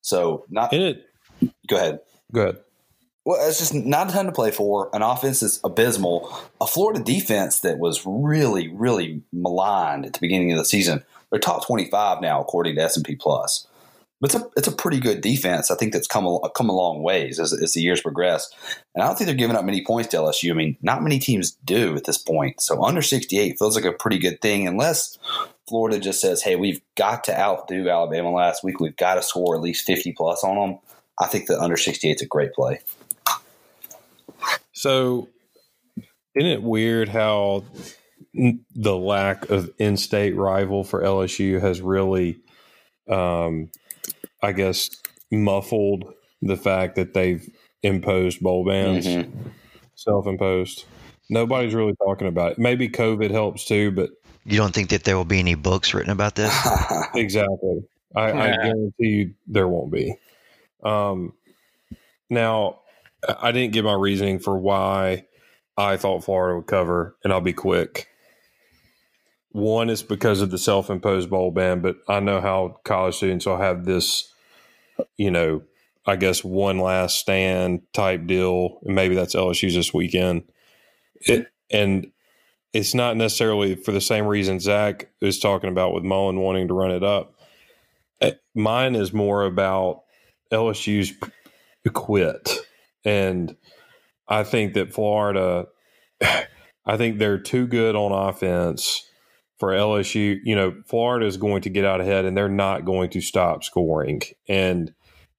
[0.02, 1.10] So, not it.
[1.68, 2.00] Go ahead.
[2.32, 2.60] Go ahead.
[3.26, 4.89] Well, it's just not a ton to play for.
[4.94, 6.36] An offense that's abysmal.
[6.62, 11.04] A Florida defense that was really, really maligned at the beginning of the season.
[11.30, 13.68] They're top twenty-five now, according to S and P Plus.
[14.22, 15.72] But it's a it's a pretty good defense.
[15.72, 18.50] I think that's come a, come a long ways as, as the years progress.
[18.94, 20.52] And I don't think they're giving up many points to LSU.
[20.52, 22.60] I mean, not many teams do at this point.
[22.62, 25.18] So under 68 feels like a pretty good thing, unless
[25.70, 28.82] Florida just says, "Hey, we've got to outdo Alabama last week.
[28.82, 30.80] We've got to score at least 50 plus on them."
[31.20, 32.80] I think that under 68 is a great play.
[34.72, 35.28] So,
[36.36, 37.66] isn't it weird how
[38.34, 42.40] the lack of in-state rival for LSU has really
[43.10, 43.70] um,
[44.42, 44.90] I guess,
[45.32, 47.48] muffled the fact that they've
[47.84, 49.50] imposed bowl bans, mm-hmm.
[49.96, 50.86] self imposed.
[51.30, 52.60] Nobody's really talking about it.
[52.60, 54.10] Maybe COVID helps too, but
[54.46, 56.54] you don't think that there will be any books written about this?
[57.16, 57.84] exactly.
[58.16, 58.44] I, yeah.
[58.44, 60.16] I, guarantee you there won't be.
[60.84, 61.34] Um,
[62.30, 62.80] now,
[63.28, 65.26] I didn't give my reasoning for why
[65.78, 68.09] I thought Florida would cover, and I'll be quick.
[69.52, 73.58] One is because of the self-imposed bowl ban, but I know how college students will
[73.58, 74.32] have this,
[75.18, 75.64] you know,
[76.06, 80.43] I guess one last stand type deal, and maybe that's LSU's this weekend.
[81.22, 82.12] It and
[82.74, 86.74] it's not necessarily for the same reason Zach is talking about with Mullen wanting to
[86.74, 87.36] run it up.
[88.22, 90.04] Eh, mine is more about
[90.52, 91.14] LSU's
[91.93, 92.50] quit,
[93.04, 93.56] and
[94.28, 95.68] I think that Florida,
[96.22, 99.09] I think they're too good on offense
[99.60, 100.39] for LSU.
[100.43, 103.64] You know, Florida is going to get out ahead, and they're not going to stop
[103.64, 104.22] scoring.
[104.47, 104.93] And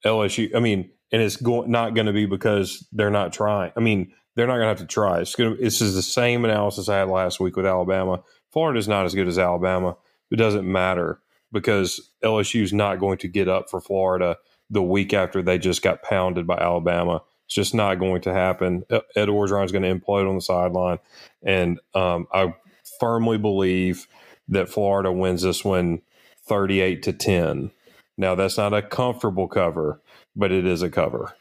[0.05, 3.73] LSU, I mean, and it's go- not going to be because they're not trying.
[3.77, 5.21] I mean, they're not going to have to try.
[5.21, 5.57] It's going.
[5.61, 8.23] This is the same analysis I had last week with Alabama.
[8.53, 9.97] Florida is not as good as Alabama.
[10.31, 11.21] It doesn't matter
[11.53, 14.37] because LSU is not going to get up for Florida
[14.71, 17.23] the week after they just got pounded by Alabama.
[17.47, 18.85] It's just not going to happen.
[18.91, 20.99] Ed is going to implode on the sideline,
[21.43, 22.55] and um, I
[23.01, 24.07] firmly believe
[24.49, 26.03] that Florida wins this one
[26.47, 27.71] 38 to 10.
[28.17, 30.01] Now, that's not a comfortable cover,
[30.37, 31.35] but it is a cover.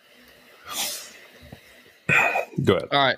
[2.63, 2.89] Go ahead.
[2.91, 3.17] All right.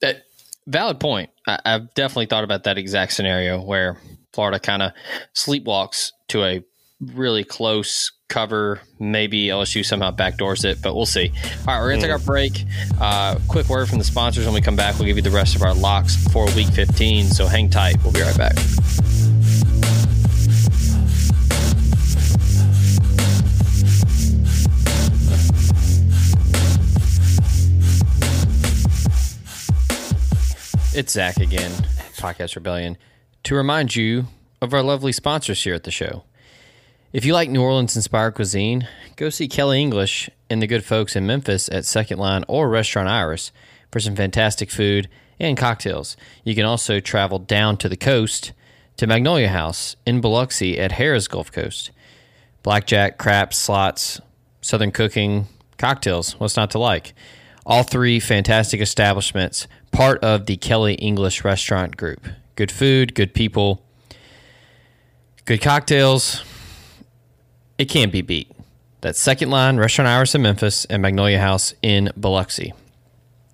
[0.00, 0.22] That
[0.66, 1.30] valid point.
[1.46, 3.98] I, I've definitely thought about that exact scenario where
[4.32, 4.92] Florida kind of
[5.34, 6.64] sleepwalks to a
[7.00, 8.80] really close cover.
[8.98, 11.32] Maybe LSU somehow backdoors it, but we'll see.
[11.60, 12.64] All right, we're going to take our break.
[13.00, 14.44] Uh, quick word from the sponsors.
[14.44, 17.26] When we come back, we'll give you the rest of our locks for week 15.
[17.26, 17.96] So hang tight.
[18.02, 18.56] We'll be right back.
[30.98, 31.70] It's Zach again,
[32.16, 32.96] Podcast Rebellion,
[33.42, 34.28] to remind you
[34.62, 36.24] of our lovely sponsors here at the show.
[37.16, 38.86] If you like New Orleans inspired cuisine,
[39.16, 43.08] go see Kelly English and the good folks in Memphis at Second Line or Restaurant
[43.08, 43.52] Iris
[43.90, 45.08] for some fantastic food
[45.40, 46.18] and cocktails.
[46.44, 48.52] You can also travel down to the coast
[48.98, 51.90] to Magnolia House in Biloxi at Harrah's Gulf Coast.
[52.62, 54.20] Blackjack, craps, slots,
[54.60, 55.46] southern cooking,
[55.78, 57.14] cocktails, what's not to like?
[57.64, 62.28] All three fantastic establishments, part of the Kelly English Restaurant Group.
[62.56, 63.82] Good food, good people,
[65.46, 66.44] good cocktails.
[67.78, 68.50] It can't be beat.
[69.02, 72.72] That's Second Line, Restaurant Iris in Memphis, and Magnolia House in Biloxi.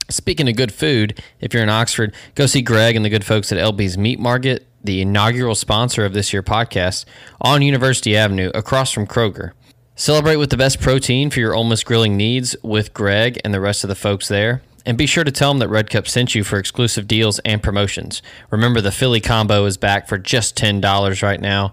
[0.08, 3.50] Speaking of good food, if you're in Oxford, go see Greg and the good folks
[3.50, 7.04] at LB's Meat Market, the inaugural sponsor of this year podcast,
[7.40, 9.52] on University Avenue across from Kroger.
[9.96, 13.84] Celebrate with the best protein for your Miss grilling needs with Greg and the rest
[13.84, 14.62] of the folks there.
[14.86, 17.62] And be sure to tell them that Red Cup sent you for exclusive deals and
[17.62, 18.22] promotions.
[18.50, 21.72] Remember, the Philly combo is back for just $10 right now.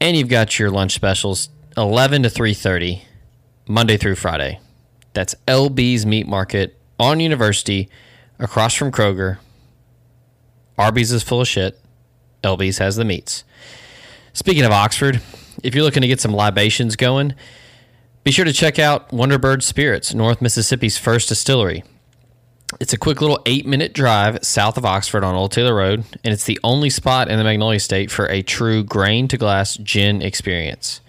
[0.00, 3.02] And you've got your lunch specials 11 to 3.30,
[3.66, 4.60] Monday through Friday.
[5.14, 7.88] That's LB's Meat Market on University,
[8.38, 9.38] across from Kroger.
[10.76, 11.78] Arby's is full of shit.
[12.44, 13.44] LB's has the meats.
[14.34, 15.22] Speaking of Oxford,
[15.62, 17.34] if you're looking to get some libations going,
[18.24, 21.84] be sure to check out Wonderbird Spirits, North Mississippi's first distillery.
[22.80, 26.32] It's a quick little eight minute drive south of Oxford on Old Taylor Road, and
[26.32, 30.20] it's the only spot in the Magnolia State for a true grain to glass gin
[30.22, 31.00] experience.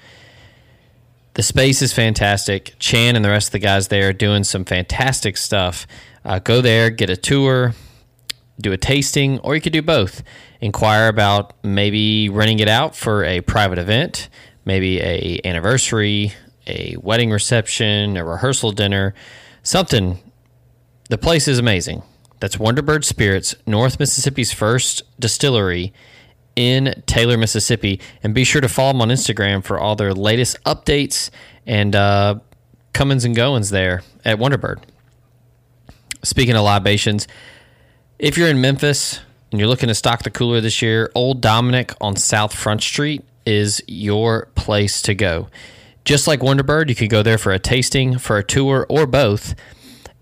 [1.36, 2.76] The space is fantastic.
[2.78, 5.88] Chan and the rest of the guys there are doing some fantastic stuff.
[6.24, 7.74] Uh, go there, get a tour,
[8.62, 10.22] do a tasting, or you could do both.
[10.62, 14.30] Inquire about maybe renting it out for a private event,
[14.64, 16.34] maybe a anniversary,
[16.68, 19.16] a wedding reception, a rehearsal dinner,
[19.64, 20.20] something.
[21.10, 22.04] The place is amazing.
[22.40, 25.94] That's Wonderbird Spirits, North Mississippi's first distillery
[26.56, 28.00] in Taylor, Mississippi.
[28.24, 31.30] And be sure to follow them on Instagram for all their latest updates
[31.66, 32.40] and uh,
[32.94, 34.80] comings and goings there at Wonderbird.
[36.24, 37.28] Speaking of libations,
[38.20, 39.20] if you're in Memphis
[39.52, 43.24] and you're looking to stock the cooler this year, Old Dominick on South Front Street
[43.46, 45.50] is your place to go.
[46.06, 49.56] Just like Wonderbird, you can go there for a tasting, for a tour, or both.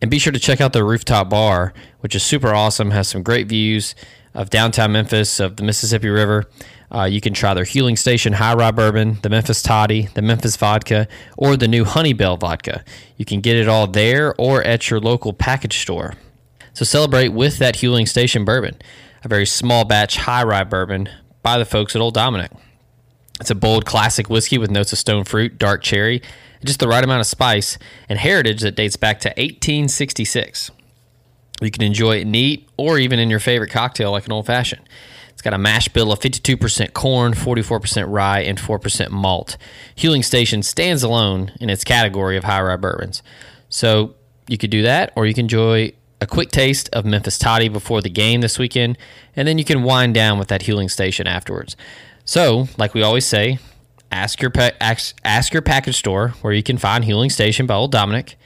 [0.01, 3.21] And be sure to check out the rooftop bar, which is super awesome, has some
[3.23, 3.93] great views
[4.34, 6.45] of downtown Memphis, of the Mississippi River.
[6.93, 10.57] Uh, you can try their Huling Station High Rye Bourbon, the Memphis Toddy, the Memphis
[10.57, 11.07] Vodka,
[11.38, 12.84] or the new Honey Bell Vodka.
[13.17, 16.15] You can get it all there or at your local package store.
[16.73, 18.77] So celebrate with that Huling Station bourbon,
[19.23, 21.09] a very small batch high rye bourbon
[21.43, 22.51] by the folks at Old Dominick.
[23.39, 26.21] It's a bold classic whiskey with notes of stone fruit, dark cherry,
[26.63, 27.77] just the right amount of spice,
[28.07, 30.71] and heritage that dates back to 1866.
[31.62, 34.88] You can enjoy it neat or even in your favorite cocktail like an old fashioned.
[35.30, 39.57] It's got a mash bill of 52% corn, 44% rye, and 4% malt.
[39.95, 43.24] Huling Station stands alone in its category of high rye bourbons.
[43.70, 44.16] So
[44.47, 48.01] you could do that, or you can enjoy a quick taste of Memphis Toddy before
[48.01, 48.97] the game this weekend,
[49.36, 51.76] and then you can wind down with that Huling Station afterwards.
[52.24, 53.57] So, like we always say,
[54.12, 57.74] ask your pa- ask, ask your package store where you can find Huling Station by
[57.74, 58.38] Old Dominick.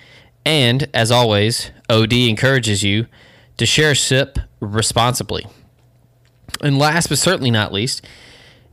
[0.45, 3.07] And as always, OD encourages you
[3.57, 5.45] to share sip responsibly.
[6.61, 8.05] And last but certainly not least,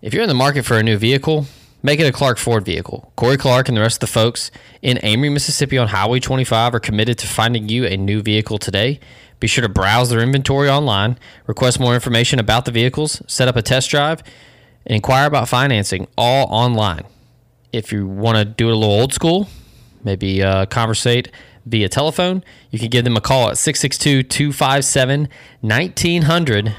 [0.03, 1.47] if you're in the market for a new vehicle,
[1.83, 3.13] make it a Clark Ford vehicle.
[3.17, 4.51] Corey Clark and the rest of the folks
[4.83, 9.01] in Amory, Mississippi on Highway 25 are committed to finding you a new vehicle today.
[9.41, 13.57] Be sure to browse their inventory online, request more information about the vehicles, set up
[13.57, 14.23] a test drive,
[14.87, 17.05] and inquire about financing all online.
[17.73, 19.49] If you want to do it a little old school,
[20.05, 21.31] maybe uh, conversate
[21.65, 25.29] via telephone, you can give them a call at 662 257
[25.61, 26.77] 1900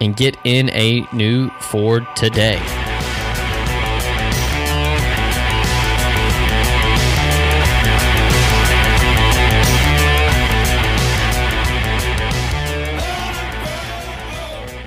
[0.00, 2.60] and get in a new Ford today.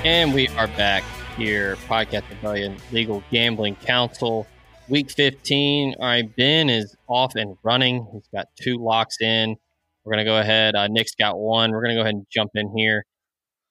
[0.04, 1.04] And we are back
[1.36, 4.48] here, Podcast Rebellion Legal Gambling Council,
[4.90, 5.96] week 15.
[6.00, 8.08] All right, Ben is off and running.
[8.14, 9.56] He's got two locks in.
[10.04, 10.76] We're going to go ahead.
[10.76, 11.72] Uh, Nick's got one.
[11.72, 13.04] We're going to go ahead and jump in here,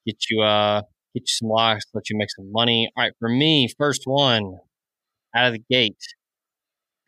[0.06, 0.82] get you, uh,
[1.14, 2.90] get you some locks, let you make some money.
[2.96, 4.58] All right, for me, first one
[5.34, 5.96] out of the gate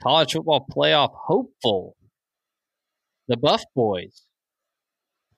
[0.03, 1.97] college football playoff hopeful.
[3.27, 4.23] The Buff Boys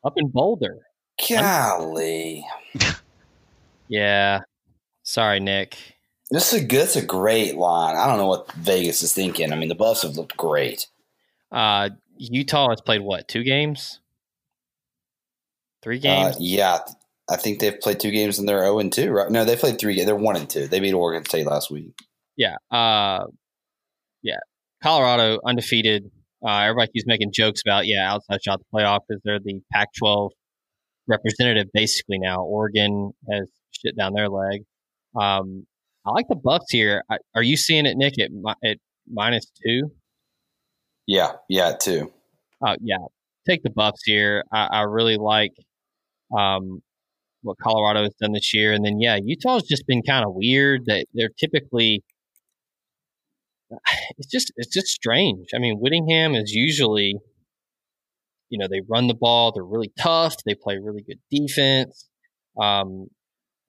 [0.05, 0.79] up in Boulder.
[1.29, 2.47] Golly.
[3.93, 4.43] Yeah.
[5.03, 5.77] Sorry, Nick.
[6.31, 7.97] This is a good, it's a great line.
[7.97, 9.53] I don't know what Vegas is thinking.
[9.53, 10.87] I mean, the Buffs have looked great.
[11.51, 14.01] Uh, Utah has played what, two games?
[15.83, 16.01] Three Uh,
[16.33, 16.37] games?
[16.39, 16.79] yeah,
[17.29, 19.11] I think they've played two games and they're zero and two.
[19.11, 19.31] Right?
[19.31, 19.95] No, they played three.
[19.95, 20.07] games.
[20.07, 20.69] They're one and two.
[20.69, 21.93] They beat Oregon State last week.
[22.37, 22.57] yeah.
[22.71, 23.25] Uh,
[24.23, 24.39] yeah.
[24.83, 26.11] Colorado undefeated.
[26.47, 29.89] Uh, everybody keeps making jokes about, yeah, outside shot the playoff because they're the Pac
[29.99, 30.33] 12
[31.07, 32.43] representative basically now.
[32.43, 34.63] Oregon has shit down their leg.
[35.19, 35.67] Um,
[36.07, 37.03] I like the Bucks here.
[37.11, 38.31] I, are you seeing it, Nick, at,
[38.65, 38.79] at
[39.09, 39.93] minus two?
[41.07, 42.13] Yeah, yeah, two.
[42.65, 42.99] Uh, yeah,
[43.49, 44.45] take the Bucks here.
[44.53, 45.53] I, I really like
[46.37, 46.83] um,
[47.43, 50.87] what Colorado has done this year, and then yeah, Utah's just been kind of weird.
[50.87, 52.03] That they're typically
[54.19, 55.49] it's just it's just strange.
[55.55, 57.17] I mean, Whittingham is usually,
[58.49, 59.53] you know, they run the ball.
[59.53, 60.37] They're really tough.
[60.45, 62.09] They play really good defense.
[62.61, 63.09] Um,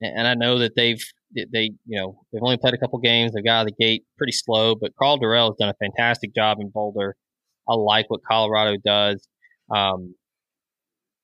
[0.01, 1.03] and, and I know that they've
[1.33, 3.33] they you know they've only played a couple games.
[3.33, 6.33] They've got out of the gate pretty slow, but Karl Dorrell has done a fantastic
[6.35, 7.15] job in Boulder.
[7.69, 9.27] I like what Colorado does.
[9.73, 10.15] Um,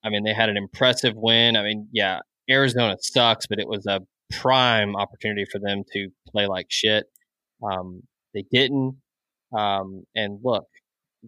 [0.03, 1.58] I mean, they had an impressive win.
[1.58, 4.01] I mean, yeah, Arizona sucks, but it was a
[4.32, 7.05] prime opportunity for them to play like shit.
[7.64, 8.03] Um,
[8.34, 8.97] they didn't.
[9.58, 10.66] Um, and look,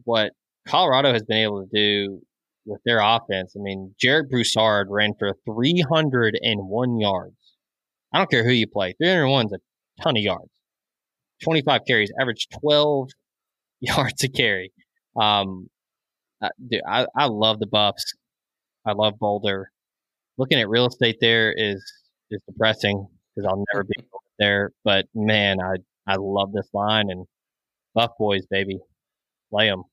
[0.03, 0.31] what
[0.67, 2.21] Colorado has been able to do
[2.69, 3.53] with their offense.
[3.57, 7.35] I mean, Jarek Broussard ran for 301 yards.
[8.13, 8.93] I don't care who you play.
[9.01, 10.49] 301 is a ton of yards.
[11.43, 13.09] 25 carries, average 12
[13.81, 14.71] yards a carry.
[15.15, 15.69] Um,
[16.41, 18.13] uh, dude, I, I love the Buffs.
[18.85, 19.71] I love Boulder.
[20.37, 21.83] Looking at real estate there is
[22.31, 23.95] is depressing because I'll never be
[24.37, 24.71] there.
[24.85, 25.75] But man, I
[26.07, 27.25] I love this line and
[27.93, 28.79] Buff boys, baby,
[29.51, 29.83] play them.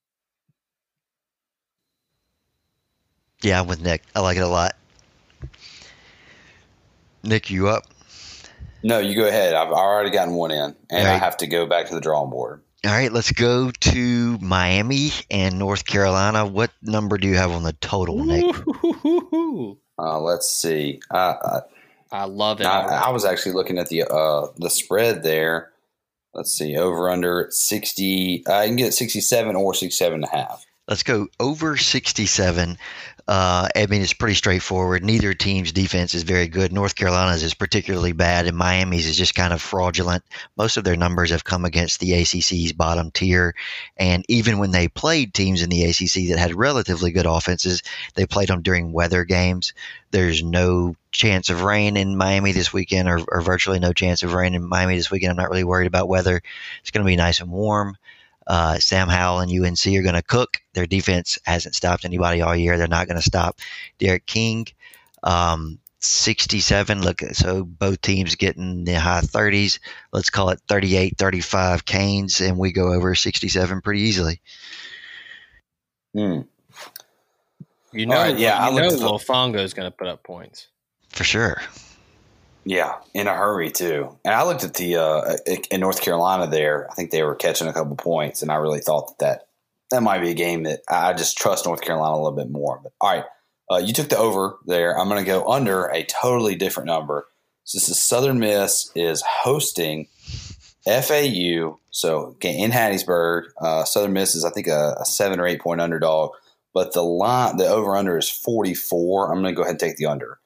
[3.43, 4.03] Yeah, I'm with Nick.
[4.15, 4.77] I like it a lot.
[7.23, 7.85] Nick, you up?
[8.83, 9.55] No, you go ahead.
[9.55, 12.63] I've already gotten one in, and I have to go back to the drawing board.
[12.85, 16.47] All right, let's go to Miami and North Carolina.
[16.47, 18.55] What number do you have on the total, Nick?
[19.99, 21.01] Uh, let's see.
[21.11, 21.63] Uh,
[22.13, 22.67] I, I love it.
[22.67, 25.73] I, I was actually looking at the uh, the spread there.
[26.35, 28.45] Let's see, over under sixty.
[28.47, 30.65] I can get sixty seven or sixty seven and a half.
[30.89, 32.79] Let's go over 67.
[33.29, 35.03] Uh, I mean, it's pretty straightforward.
[35.03, 36.73] Neither team's defense is very good.
[36.73, 40.23] North Carolina's is particularly bad, and Miami's is just kind of fraudulent.
[40.57, 43.57] Most of their numbers have come against the ACC's bottom tier.
[43.97, 47.83] And even when they played teams in the ACC that had relatively good offenses,
[48.15, 49.73] they played them during weather games.
[50.13, 54.35] There's no chance of rain in Miami this weekend, or, or virtually no chance of
[54.35, 55.33] rain in Miami this weekend.
[55.33, 56.41] I'm not really worried about weather.
[56.81, 57.97] It's going to be nice and warm.
[58.47, 60.59] Uh, Sam Howell and UNC are going to cook.
[60.75, 62.79] Their defense hasn't stopped anybody all year.
[62.79, 63.59] They're not going to stop
[63.99, 64.67] D'Eriq King.
[65.23, 67.03] Um, 67.
[67.03, 69.81] Look, so both teams getting the high 30s.
[70.13, 74.41] Let's call it 38 35 Canes, and we go over 67 pretty easily.
[76.15, 76.43] Hmm.
[77.93, 80.07] You know, All right, yeah, I know, looked at the- Lofongo is going to put
[80.07, 80.69] up points.
[81.09, 81.63] For sure.
[82.69, 84.19] Yeah, in a hurry too.
[84.25, 85.37] And I looked at the uh,
[85.71, 86.91] in North Carolina there.
[86.91, 89.49] I think they were catching a couple points, and I really thought that that,
[89.93, 92.81] that might be a game that I just trust North Carolina a little bit more.
[92.83, 93.25] But all right,
[93.71, 94.99] Uh, you took the over there.
[94.99, 97.29] I'm going to go under a totally different number.
[97.63, 100.09] So this is Southern Miss is hosting
[100.85, 101.79] FAU.
[101.93, 105.81] So in Hattiesburg, uh, Southern Miss is I think a, a, seven or eight point
[105.81, 106.33] underdog,
[106.75, 109.33] but the line the over under is 44.
[109.33, 110.41] I'm going to go ahead and take the under.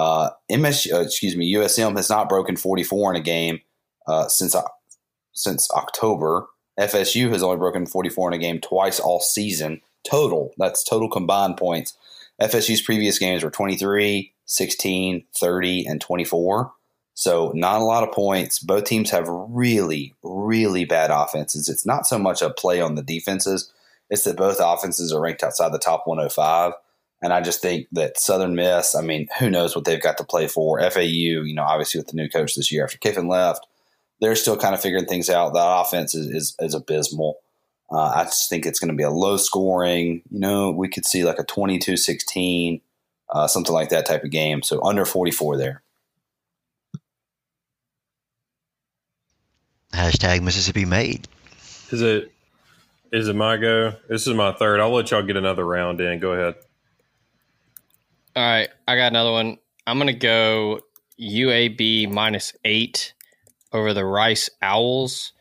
[0.00, 3.60] Uh, MS, uh, excuse me, USM has not broken 44 in a game
[4.06, 4.56] uh, since
[5.32, 6.46] since October.
[6.78, 10.54] FSU has only broken 44 in a game twice all season total.
[10.56, 11.98] That's total combined points.
[12.40, 16.72] FSU's previous games were 23, 16, 30, and 24.
[17.12, 18.58] So not a lot of points.
[18.58, 21.68] Both teams have really, really bad offenses.
[21.68, 23.70] It's not so much a play on the defenses.
[24.08, 26.72] It's that both offenses are ranked outside the top 105.
[27.22, 30.24] And I just think that Southern Miss, I mean, who knows what they've got to
[30.24, 30.80] play for.
[30.90, 33.66] FAU, you know, obviously with the new coach this year after Kiffin left,
[34.20, 35.52] they're still kind of figuring things out.
[35.52, 37.38] That offense is, is, is abysmal.
[37.90, 40.22] Uh, I just think it's going to be a low scoring.
[40.30, 42.80] You know, we could see like a 22 16,
[43.28, 44.62] uh, something like that type of game.
[44.62, 45.82] So under 44 there.
[49.92, 51.26] Hashtag Mississippi made.
[51.90, 52.32] Is it?
[53.12, 53.94] Is it my go?
[54.08, 54.78] This is my third.
[54.78, 56.20] I'll let y'all get another round in.
[56.20, 56.54] Go ahead.
[58.36, 59.58] All right, I got another one.
[59.86, 60.80] I'm gonna go
[61.20, 63.12] UAB minus eight
[63.72, 65.32] over the Rice Owls.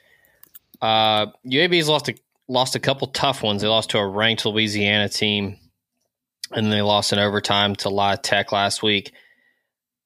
[0.81, 2.15] Uh, UAB's lost a
[2.47, 3.61] lost a couple tough ones.
[3.61, 5.57] They lost to a ranked Louisiana team,
[6.51, 9.13] and they lost in overtime to La Tech last week.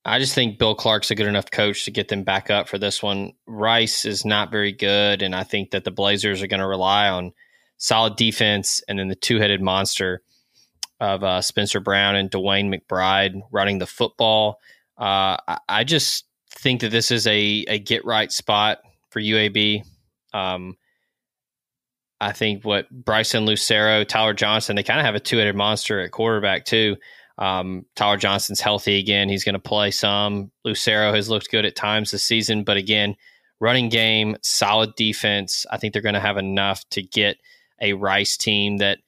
[0.04, 2.78] I just think Bill Clark's a good enough coach to get them back up for
[2.78, 3.32] this one.
[3.48, 7.08] Rice is not very good, and I think that the Blazers are going to rely
[7.08, 7.32] on
[7.78, 10.22] solid defense and then the two headed monster
[11.00, 14.60] of uh, Spencer Brown and DeWayne McBride running the football.
[14.98, 15.38] Uh,
[15.68, 18.80] I just think that this is a, a get right spot
[19.10, 19.84] for UAB.
[20.34, 20.78] Um,
[22.22, 26.00] I think what Bryson Lucero, Tyler Johnston, they kind of have a two headed monster
[26.00, 26.96] at quarterback too.
[27.38, 29.28] Um, Tyler Johnston's healthy again.
[29.28, 30.52] He's going to play some.
[30.64, 33.16] Lucero has looked good at times this season, but again,
[33.60, 35.66] running game, solid defense.
[35.72, 37.38] I think they're going to have enough to get
[37.82, 39.00] a Rice team that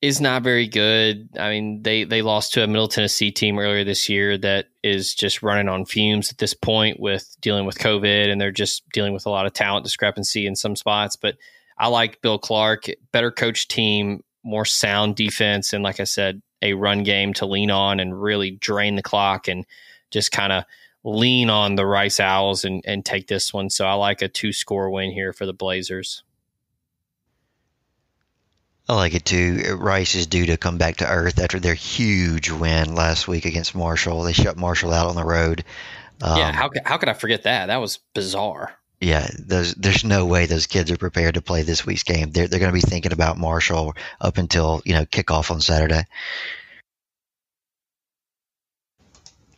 [0.00, 1.28] is not very good.
[1.38, 5.14] I mean, they they lost to a Middle Tennessee team earlier this year that is
[5.14, 9.12] just running on fumes at this point with dealing with COVID, and they're just dealing
[9.12, 11.16] with a lot of talent discrepancy in some spots.
[11.16, 11.36] But
[11.78, 16.74] I like Bill Clark, better coach team, more sound defense, and like I said, a
[16.74, 19.64] run game to lean on and really drain the clock and
[20.10, 20.64] just kind of
[21.04, 23.70] lean on the Rice Owls and, and take this one.
[23.70, 26.22] So I like a two score win here for the Blazers.
[28.88, 29.76] I like it too.
[29.78, 33.74] Rice is due to come back to earth after their huge win last week against
[33.74, 34.22] Marshall.
[34.22, 35.64] They shut Marshall out on the road.
[36.22, 37.66] Um, yeah, how, how could I forget that?
[37.66, 41.86] That was bizarre yeah, there's there's no way those kids are prepared to play this
[41.86, 42.30] week's game.
[42.30, 46.02] They're they're going to be thinking about Marshall up until you know kickoff on Saturday.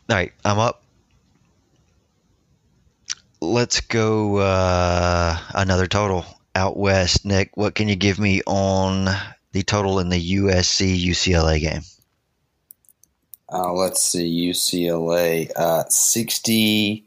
[0.09, 0.83] All right, I'm up.
[3.39, 6.25] Let's go uh, another total
[6.55, 7.25] out west.
[7.25, 9.09] Nick, what can you give me on
[9.51, 11.81] the total in the USC UCLA game?
[13.51, 17.05] Uh, let's see, UCLA uh, sixty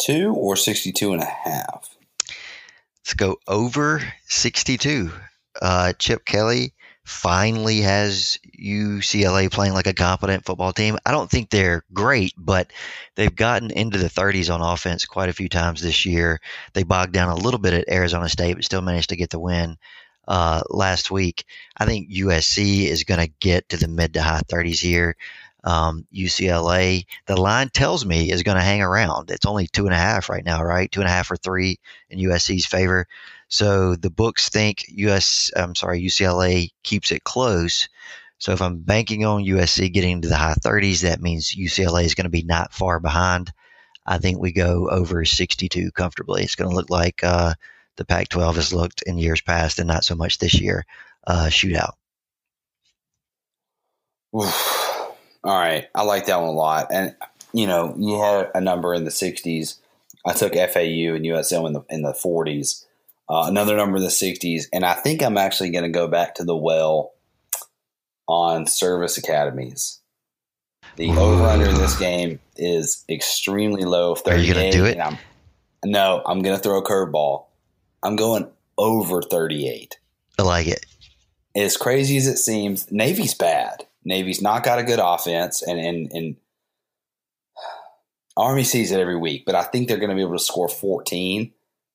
[0.00, 1.96] two or 62 and a half?
[3.00, 5.10] Let's go over 62.
[5.60, 6.72] Uh, Chip Kelly
[7.04, 10.98] finally has UCLA playing like a competent football team.
[11.04, 12.72] I don't think they're great, but
[13.14, 16.40] they've gotten into the 30s on offense quite a few times this year.
[16.72, 19.40] They bogged down a little bit at Arizona State, but still managed to get the
[19.40, 19.76] win
[20.28, 21.44] uh, last week.
[21.76, 25.16] I think USC is going to get to the mid to high 30s here
[25.64, 27.06] um, UCLA.
[27.26, 29.30] The line tells me is going to hang around.
[29.30, 30.90] It's only two and a half right now, right?
[30.90, 31.78] Two and a half or three
[32.08, 33.06] in USC's favor.
[33.50, 35.50] So the books think US.
[35.54, 37.88] I'm sorry, UCLA keeps it close.
[38.38, 42.14] So if I'm banking on USC getting into the high 30s, that means UCLA is
[42.14, 43.52] going to be not far behind.
[44.06, 46.42] I think we go over 62 comfortably.
[46.42, 47.54] It's going to look like uh,
[47.96, 50.86] the Pac-12 has looked in years past, and not so much this year.
[51.26, 51.92] Uh, shootout.
[54.34, 54.78] Oof.
[55.42, 56.88] All right, I like that one a lot.
[56.90, 57.14] And
[57.52, 59.76] you know, you had a number in the '60s.
[60.24, 62.84] I took FAU and USM in the in the 40s.
[63.30, 66.34] Uh, another number in the 60s, and I think I'm actually going to go back
[66.34, 67.12] to the well
[68.26, 70.00] on service academies.
[70.96, 74.16] The over under in this game is extremely low.
[74.26, 74.98] Are you going to do it?
[74.98, 75.16] I'm,
[75.84, 77.44] no, I'm going to throw a curveball.
[78.02, 79.96] I'm going over 38.
[80.36, 80.84] I like it.
[81.54, 83.86] As crazy as it seems, Navy's bad.
[84.04, 86.36] Navy's not got a good offense, and and and
[88.36, 90.68] Army sees it every week, but I think they're going to be able to score
[90.68, 91.52] 14.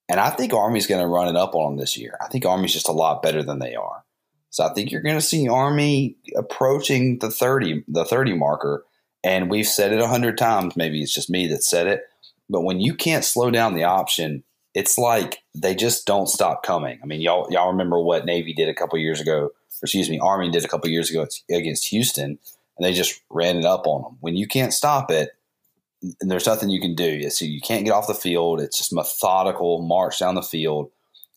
[0.07, 2.17] And I think Army's going to run it up on them this year.
[2.21, 4.03] I think Army's just a lot better than they are.
[4.51, 8.85] So I think you're going to see Army approaching the 30 the 30 marker.
[9.23, 10.75] And we've said it a hundred times.
[10.75, 12.03] Maybe it's just me that said it.
[12.49, 14.43] But when you can't slow down the option,
[14.75, 16.99] it's like they just don't stop coming.
[17.01, 19.49] I mean, y'all y'all remember what Navy did a couple years ago,
[19.81, 22.37] excuse me, Army did a couple years ago against Houston,
[22.77, 24.17] and they just ran it up on them.
[24.19, 25.34] When you can't stop it,
[26.21, 27.29] there's nothing you can do.
[27.29, 28.61] So you can't get off the field.
[28.61, 30.91] It's just methodical march down the field,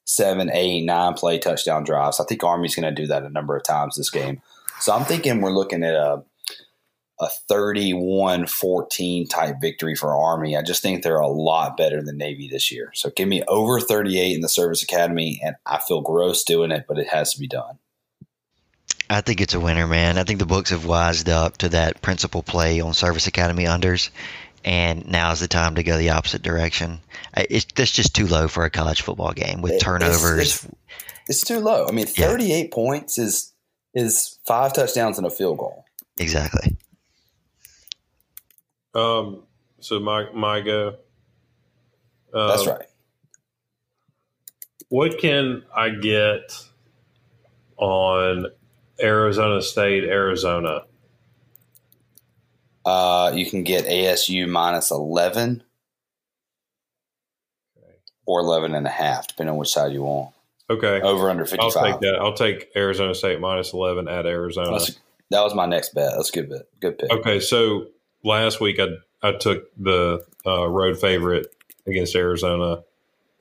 [0.04, 2.20] seven, eight, nine play touchdown drives.
[2.20, 4.42] I think Army's going to do that a number of times this game.
[4.80, 6.22] So I'm thinking we're looking at a
[7.20, 10.56] a 31-14 type victory for Army.
[10.56, 12.92] I just think they're a lot better than Navy this year.
[12.94, 16.84] So give me over 38 in the Service Academy, and I feel gross doing it,
[16.86, 17.78] but it has to be done.
[19.10, 20.18] I think it's a winner, man.
[20.18, 24.10] I think the books have wised up to that principal play on Service Academy unders,
[24.64, 27.00] and now's the time to go the opposite direction.
[27.36, 30.40] It's that's just too low for a college football game with turnovers.
[30.40, 30.74] It's, it's,
[31.28, 31.86] it's too low.
[31.86, 32.68] I mean, 38 yeah.
[32.72, 33.52] points is
[33.94, 35.84] is five touchdowns and a field goal.
[36.18, 36.76] Exactly.
[38.94, 39.44] Um,
[39.80, 40.96] so my my go.
[42.34, 42.86] Um, That's right.
[44.88, 46.52] What can I get
[47.76, 48.46] on
[49.00, 50.84] Arizona State, Arizona?
[52.88, 55.62] Uh, you can get ASU minus 11
[58.24, 60.34] or 11 and a half, depending on which side you want.
[60.70, 61.02] Okay.
[61.02, 61.76] Over under 55.
[61.76, 62.14] I'll take that.
[62.18, 64.70] I'll take Arizona State minus 11 at Arizona.
[64.70, 66.12] That's, that was my next bet.
[66.16, 66.62] That's a good bet.
[66.80, 67.10] Good pick.
[67.10, 67.40] Okay.
[67.40, 67.88] So
[68.24, 68.86] last week I
[69.22, 71.54] I took the uh, road favorite
[71.86, 72.84] against Arizona.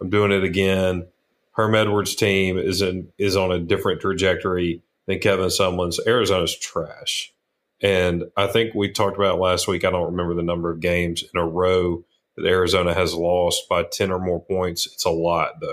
[0.02, 1.08] I'm doing it again.
[1.54, 6.02] Herm Edwards' team is in, is on a different trajectory than Kevin Sumlin's.
[6.06, 7.34] Arizona's trash,
[7.82, 9.84] and I think we talked about last week.
[9.86, 12.04] I don't remember the number of games in a row
[12.36, 14.88] that Arizona has lost by ten or more points.
[14.88, 15.68] It's a lot, though.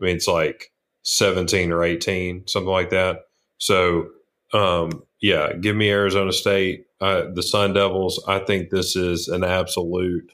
[0.00, 0.72] I mean, it's like
[1.02, 3.20] seventeen or eighteen, something like that.
[3.58, 4.08] So
[4.52, 8.22] um, yeah, give me Arizona State, uh, the Sun Devils.
[8.26, 10.32] I think this is an absolute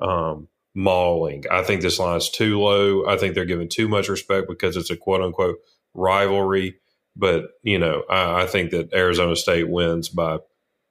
[0.00, 1.44] um, mauling.
[1.50, 3.06] I think this line's too low.
[3.06, 5.58] I think they're giving too much respect because it's a quote unquote
[5.94, 6.76] rivalry.
[7.16, 10.38] But you know, I, I think that Arizona State wins by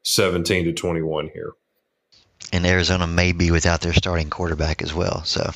[0.03, 1.53] seventeen to twenty-one here.
[2.53, 5.23] And Arizona may be without their starting quarterback as well.
[5.23, 5.51] So.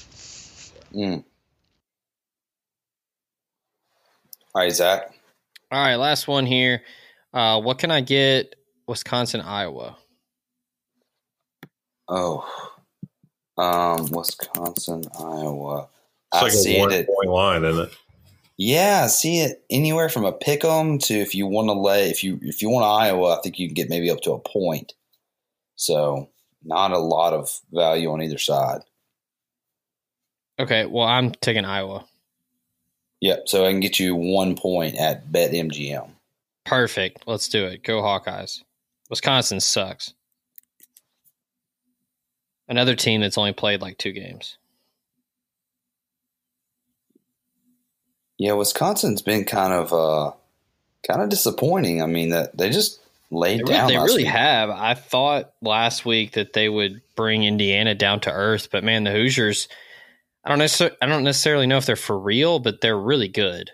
[0.94, 1.24] Mm.
[4.54, 5.14] All right, Zach.
[5.72, 6.84] All right, last one here.
[7.34, 8.56] Uh, what can I get?
[8.88, 9.98] Wisconsin, Iowa.
[12.08, 12.48] Oh,
[13.58, 15.90] um, Wisconsin, Iowa.
[16.34, 17.98] It's I like a one point line, isn't it?
[18.58, 22.24] Yeah, see it anywhere from a pick 'em to if you want to lay if
[22.24, 24.94] you if you want Iowa, I think you can get maybe up to a point.
[25.76, 26.30] So
[26.64, 28.82] not a lot of value on either side.
[30.58, 32.06] Okay, well I'm taking Iowa.
[33.22, 36.12] Yep, so I can get you one point at BetMGM.
[36.66, 37.24] Perfect.
[37.28, 37.84] Let's do it.
[37.84, 38.64] Go Hawkeyes.
[39.10, 40.14] Wisconsin sucks.
[42.68, 44.58] Another team that's only played like two games.
[48.38, 50.32] Yeah, Wisconsin's been kind of uh
[51.08, 52.02] kind of disappointing.
[52.02, 53.00] I mean that they just
[53.32, 53.88] laid they down.
[53.88, 54.32] They really week.
[54.32, 54.70] have.
[54.70, 59.12] I thought last week that they would bring Indiana down to earth, but man, the
[59.12, 59.68] Hoosiers
[60.46, 63.72] I don't necessarily I don't necessarily know if they're for real, but they're really good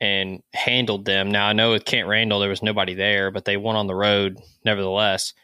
[0.00, 1.30] and handled them.
[1.30, 3.94] Now I know with Camp Randall there was nobody there, but they won on the
[3.94, 5.34] road nevertheless.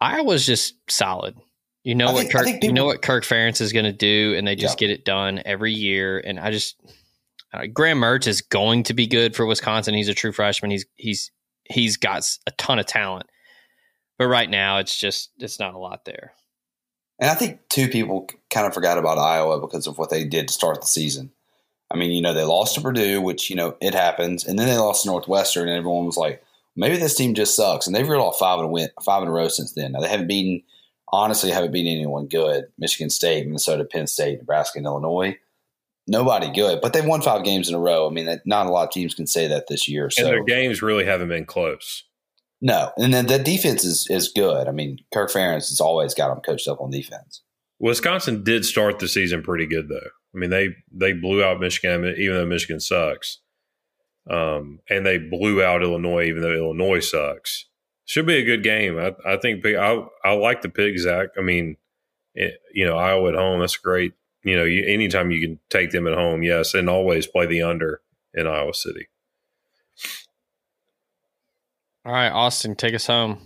[0.00, 1.36] Iowa's just solid.
[1.84, 3.92] You know I what think, Kirk people, you know what Kirk Ferentz is going to
[3.92, 4.88] do, and they just yeah.
[4.88, 6.18] get it done every year.
[6.18, 6.76] And I just
[7.52, 9.94] uh, Graham Mertz is going to be good for Wisconsin.
[9.94, 10.70] He's a true freshman.
[10.70, 11.30] He's he's
[11.64, 13.26] he's got a ton of talent,
[14.18, 16.32] but right now it's just it's not a lot there.
[17.18, 20.48] And I think two people kind of forgot about Iowa because of what they did
[20.48, 21.32] to start the season.
[21.90, 24.46] I mean, you know, they lost to Purdue, which, you know, it happens.
[24.46, 26.42] And then they lost to Northwestern, and everyone was like,
[26.76, 27.86] maybe this team just sucks.
[27.86, 29.92] And they've reeled off five in a, win, five in a row since then.
[29.92, 30.62] Now, they haven't beaten,
[31.12, 35.36] honestly, haven't beaten anyone good Michigan State, Minnesota, Penn State, Nebraska, and Illinois.
[36.10, 38.08] Nobody good, but they've won five games in a row.
[38.08, 40.10] I mean, that, not a lot of teams can say that this year.
[40.10, 40.24] So.
[40.24, 42.02] And their games really haven't been close.
[42.60, 44.66] No, and then the defense is is good.
[44.66, 47.42] I mean, Kirk Ferentz has always got them coached up on defense.
[47.78, 50.10] Wisconsin did start the season pretty good, though.
[50.34, 53.38] I mean, they they blew out Michigan, even though Michigan sucks,
[54.28, 57.66] um, and they blew out Illinois, even though Illinois sucks.
[58.04, 58.98] Should be a good game.
[58.98, 61.28] I, I think I I like the pig, Zach.
[61.38, 61.76] I mean,
[62.34, 64.12] it, you know, Iowa at home, that's great.
[64.42, 67.62] You know, you, anytime you can take them at home, yes, and always play the
[67.62, 68.00] under
[68.34, 69.08] in Iowa City.
[72.04, 73.38] All right, Austin, take us home.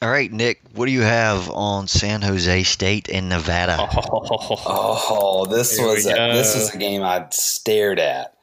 [0.00, 3.76] All right, Nick, what do you have on San Jose State and Nevada?
[3.80, 8.37] Oh, oh this Here was a, this was a game I stared at.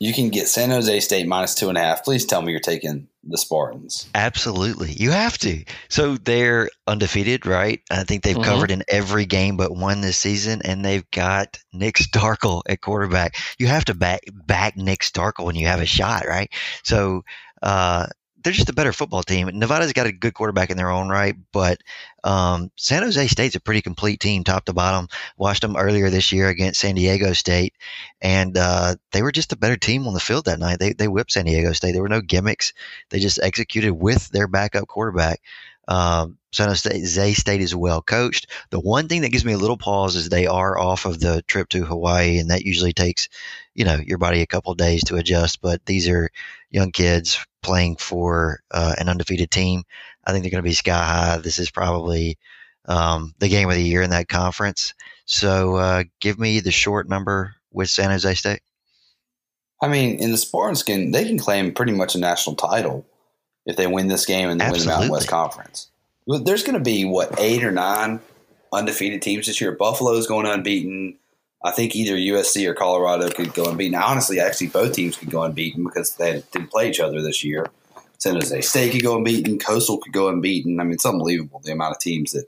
[0.00, 2.04] You can get San Jose State minus two and a half.
[2.04, 4.08] Please tell me you're taking the Spartans.
[4.14, 4.92] Absolutely.
[4.92, 5.64] You have to.
[5.88, 7.80] So they're undefeated, right?
[7.90, 8.44] I think they've Mhm.
[8.44, 13.36] covered in every game but one this season, and they've got Nick Starkel at quarterback.
[13.58, 16.50] You have to back back Nick Starkel when you have a shot, right?
[16.84, 17.22] So
[17.62, 18.06] uh,
[18.42, 19.50] they're just a better football team.
[19.52, 21.78] Nevada's got a good quarterback in their own right, but
[22.24, 25.08] um, San Jose State's a pretty complete team, top to bottom.
[25.36, 27.74] Watched them earlier this year against San Diego State,
[28.20, 30.78] and uh, they were just a better team on the field that night.
[30.78, 31.92] They they whipped San Diego State.
[31.92, 32.72] There were no gimmicks.
[33.10, 35.40] They just executed with their backup quarterback.
[35.88, 38.46] Um, San Jose State is well coached.
[38.70, 41.42] The one thing that gives me a little pause is they are off of the
[41.42, 43.28] trip to Hawaii, and that usually takes,
[43.74, 45.60] you know, your body a couple days to adjust.
[45.60, 46.30] But these are
[46.70, 49.82] young kids playing for uh, an undefeated team.
[50.24, 51.38] I think they're going to be sky high.
[51.38, 52.38] This is probably
[52.84, 54.94] um, the game of the year in that conference.
[55.24, 58.60] So uh, give me the short number with San Jose State.
[59.80, 63.06] I mean, in the Spartans can they can claim pretty much a national title
[63.68, 65.90] if they win this game and they win the Mountain West Conference.
[66.26, 68.20] There's going to be what eight or nine
[68.72, 69.72] undefeated teams this year.
[69.72, 71.16] Buffalo's going unbeaten.
[71.62, 73.94] I think either USC or Colorado could go unbeaten.
[73.94, 77.66] Honestly, actually, both teams could go unbeaten because they didn't play each other this year.
[78.16, 79.58] San Jose State could go unbeaten.
[79.58, 80.80] Coastal could go unbeaten.
[80.80, 82.46] I mean, it's unbelievable the amount of teams that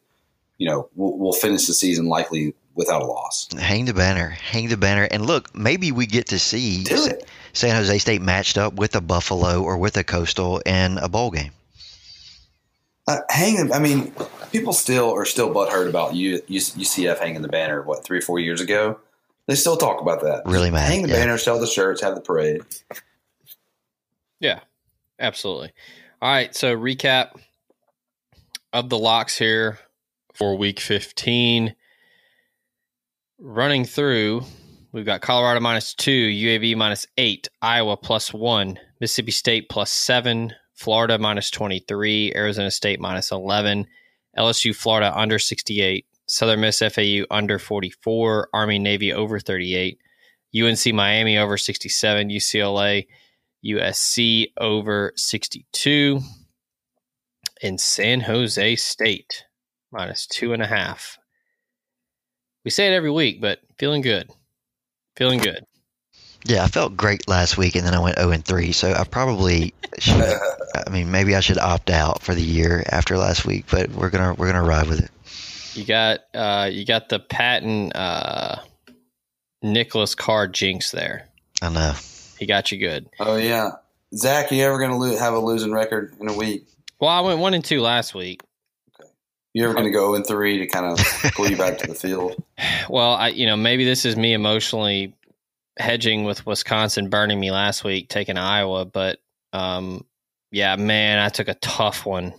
[0.57, 3.49] you know will, will finish the season likely without a loss.
[3.59, 7.29] Hang the banner, hang the banner, and look, maybe we get to see Do it.
[7.53, 11.31] San Jose State matched up with a Buffalo or with a Coastal in a bowl
[11.31, 11.53] game.
[13.07, 13.73] Uh, hang.
[13.73, 14.13] I mean,
[14.53, 17.83] people still are still butthurt about U, U, UCF hanging the banner.
[17.83, 19.01] What three or four years ago?
[19.47, 20.43] They still talk about that.
[20.47, 21.15] Really mad, Hang the yeah.
[21.17, 22.63] banner, sell the shirts, have the parade.
[24.39, 24.61] Yeah,
[25.19, 25.73] absolutely.
[26.23, 27.31] All right, so recap
[28.73, 29.79] of the locks here
[30.35, 31.75] for week 15.
[33.41, 34.45] Running through,
[34.93, 40.55] we've got Colorado minus two, UAB minus eight, Iowa plus one, Mississippi State plus seven,
[40.75, 43.87] Florida minus 23, Arizona State minus 11,
[44.39, 49.99] LSU Florida under 68, Southern Miss FAU under 44, Army Navy over 38,
[50.55, 53.07] UNC Miami over 67, UCLA
[53.65, 56.21] USC over 62
[57.63, 59.45] and San Jose State
[59.93, 61.19] minus two and a half.
[62.65, 64.31] We say it every week, but feeling good.
[65.21, 65.67] Feeling good.
[66.47, 68.73] Yeah, I felt great last week, and then I went zero and three.
[68.73, 70.19] So I probably, should,
[70.87, 73.67] I mean, maybe I should opt out for the year after last week.
[73.71, 75.11] But we're gonna we're gonna ride with it.
[75.79, 78.61] You got uh you got the patent uh
[79.63, 81.29] Nicholas Card jinx there.
[81.61, 81.93] I know.
[82.39, 83.11] He got you good.
[83.21, 83.73] oh yeah,
[84.15, 86.65] Zach, you ever going to lo- have a losing record in a week?
[86.99, 88.41] Well, I went one and two last week.
[89.53, 90.99] You ever going to go in three to kind of
[91.35, 92.41] pull you back to the field?
[92.89, 95.15] Well, I you know maybe this is me emotionally
[95.79, 99.19] hedging with Wisconsin burning me last week, taking Iowa, but
[99.53, 100.05] um,
[100.53, 102.33] yeah, man, I took a tough one.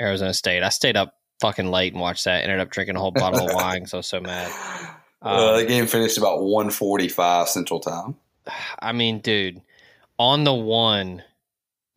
[0.00, 0.62] Arizona State.
[0.62, 2.44] I stayed up fucking late and watched that.
[2.44, 3.80] Ended up drinking a whole bottle of wine.
[3.80, 4.50] because I was so mad.
[5.20, 8.14] Uh, Um, the game finished about one forty-five Central Time.
[8.78, 9.60] I mean, dude,
[10.16, 11.24] on the one,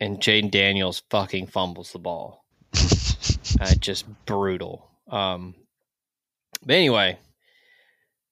[0.00, 2.44] and Jayden Daniels fucking fumbles the ball.
[3.62, 4.90] uh, just brutal.
[5.08, 5.54] Um,
[6.64, 7.18] but anyway,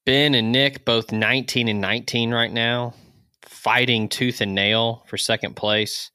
[0.05, 2.95] Ben and Nick both 19 and 19 right now,
[3.43, 6.11] fighting tooth and nail for second place.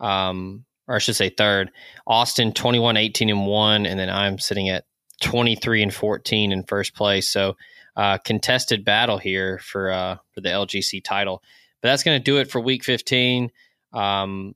[0.00, 1.70] Um, or I should say third.
[2.06, 4.84] Austin 21, 18 and 1, and then I'm sitting at
[5.22, 7.28] 23 and 14 in first place.
[7.28, 7.56] So
[7.96, 11.42] uh, contested battle here for uh, for the LGC title.
[11.80, 13.50] But that's going to do it for week 15.
[13.92, 14.54] Um,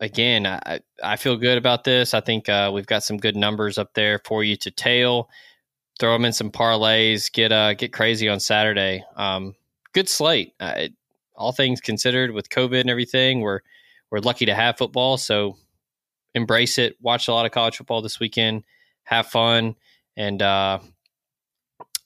[0.00, 2.14] again, I, I feel good about this.
[2.14, 5.28] I think uh, we've got some good numbers up there for you to tail.
[5.98, 7.30] Throw them in some parlays.
[7.30, 9.04] Get uh, get crazy on Saturday.
[9.16, 9.54] Um,
[9.92, 10.54] good slate.
[10.58, 10.92] Uh, it,
[11.36, 13.60] all things considered, with COVID and everything, we're
[14.10, 15.16] we're lucky to have football.
[15.16, 15.56] So
[16.34, 16.96] embrace it.
[17.00, 18.64] Watch a lot of college football this weekend.
[19.04, 19.76] Have fun,
[20.16, 20.78] and uh,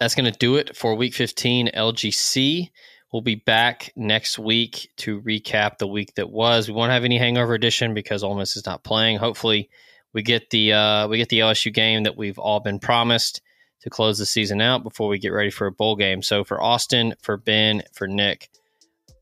[0.01, 2.70] that's going to do it for Week 15 LGC.
[3.14, 6.66] We'll be back next week to recap the week that was.
[6.66, 9.18] We won't have any hangover edition because Ole Miss is not playing.
[9.18, 9.70] Hopefully,
[10.12, 13.40] we get the uh, we get the LSU game that we've all been promised
[13.82, 16.22] to close the season out before we get ready for a bowl game.
[16.22, 18.50] So for Austin, for Ben, for Nick,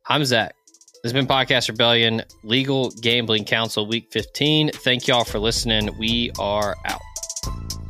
[0.07, 0.55] I'm Zach.
[1.03, 4.71] This has been Podcast Rebellion, Legal Gambling Council Week 15.
[4.71, 5.91] Thank y'all for listening.
[5.99, 7.82] We are out.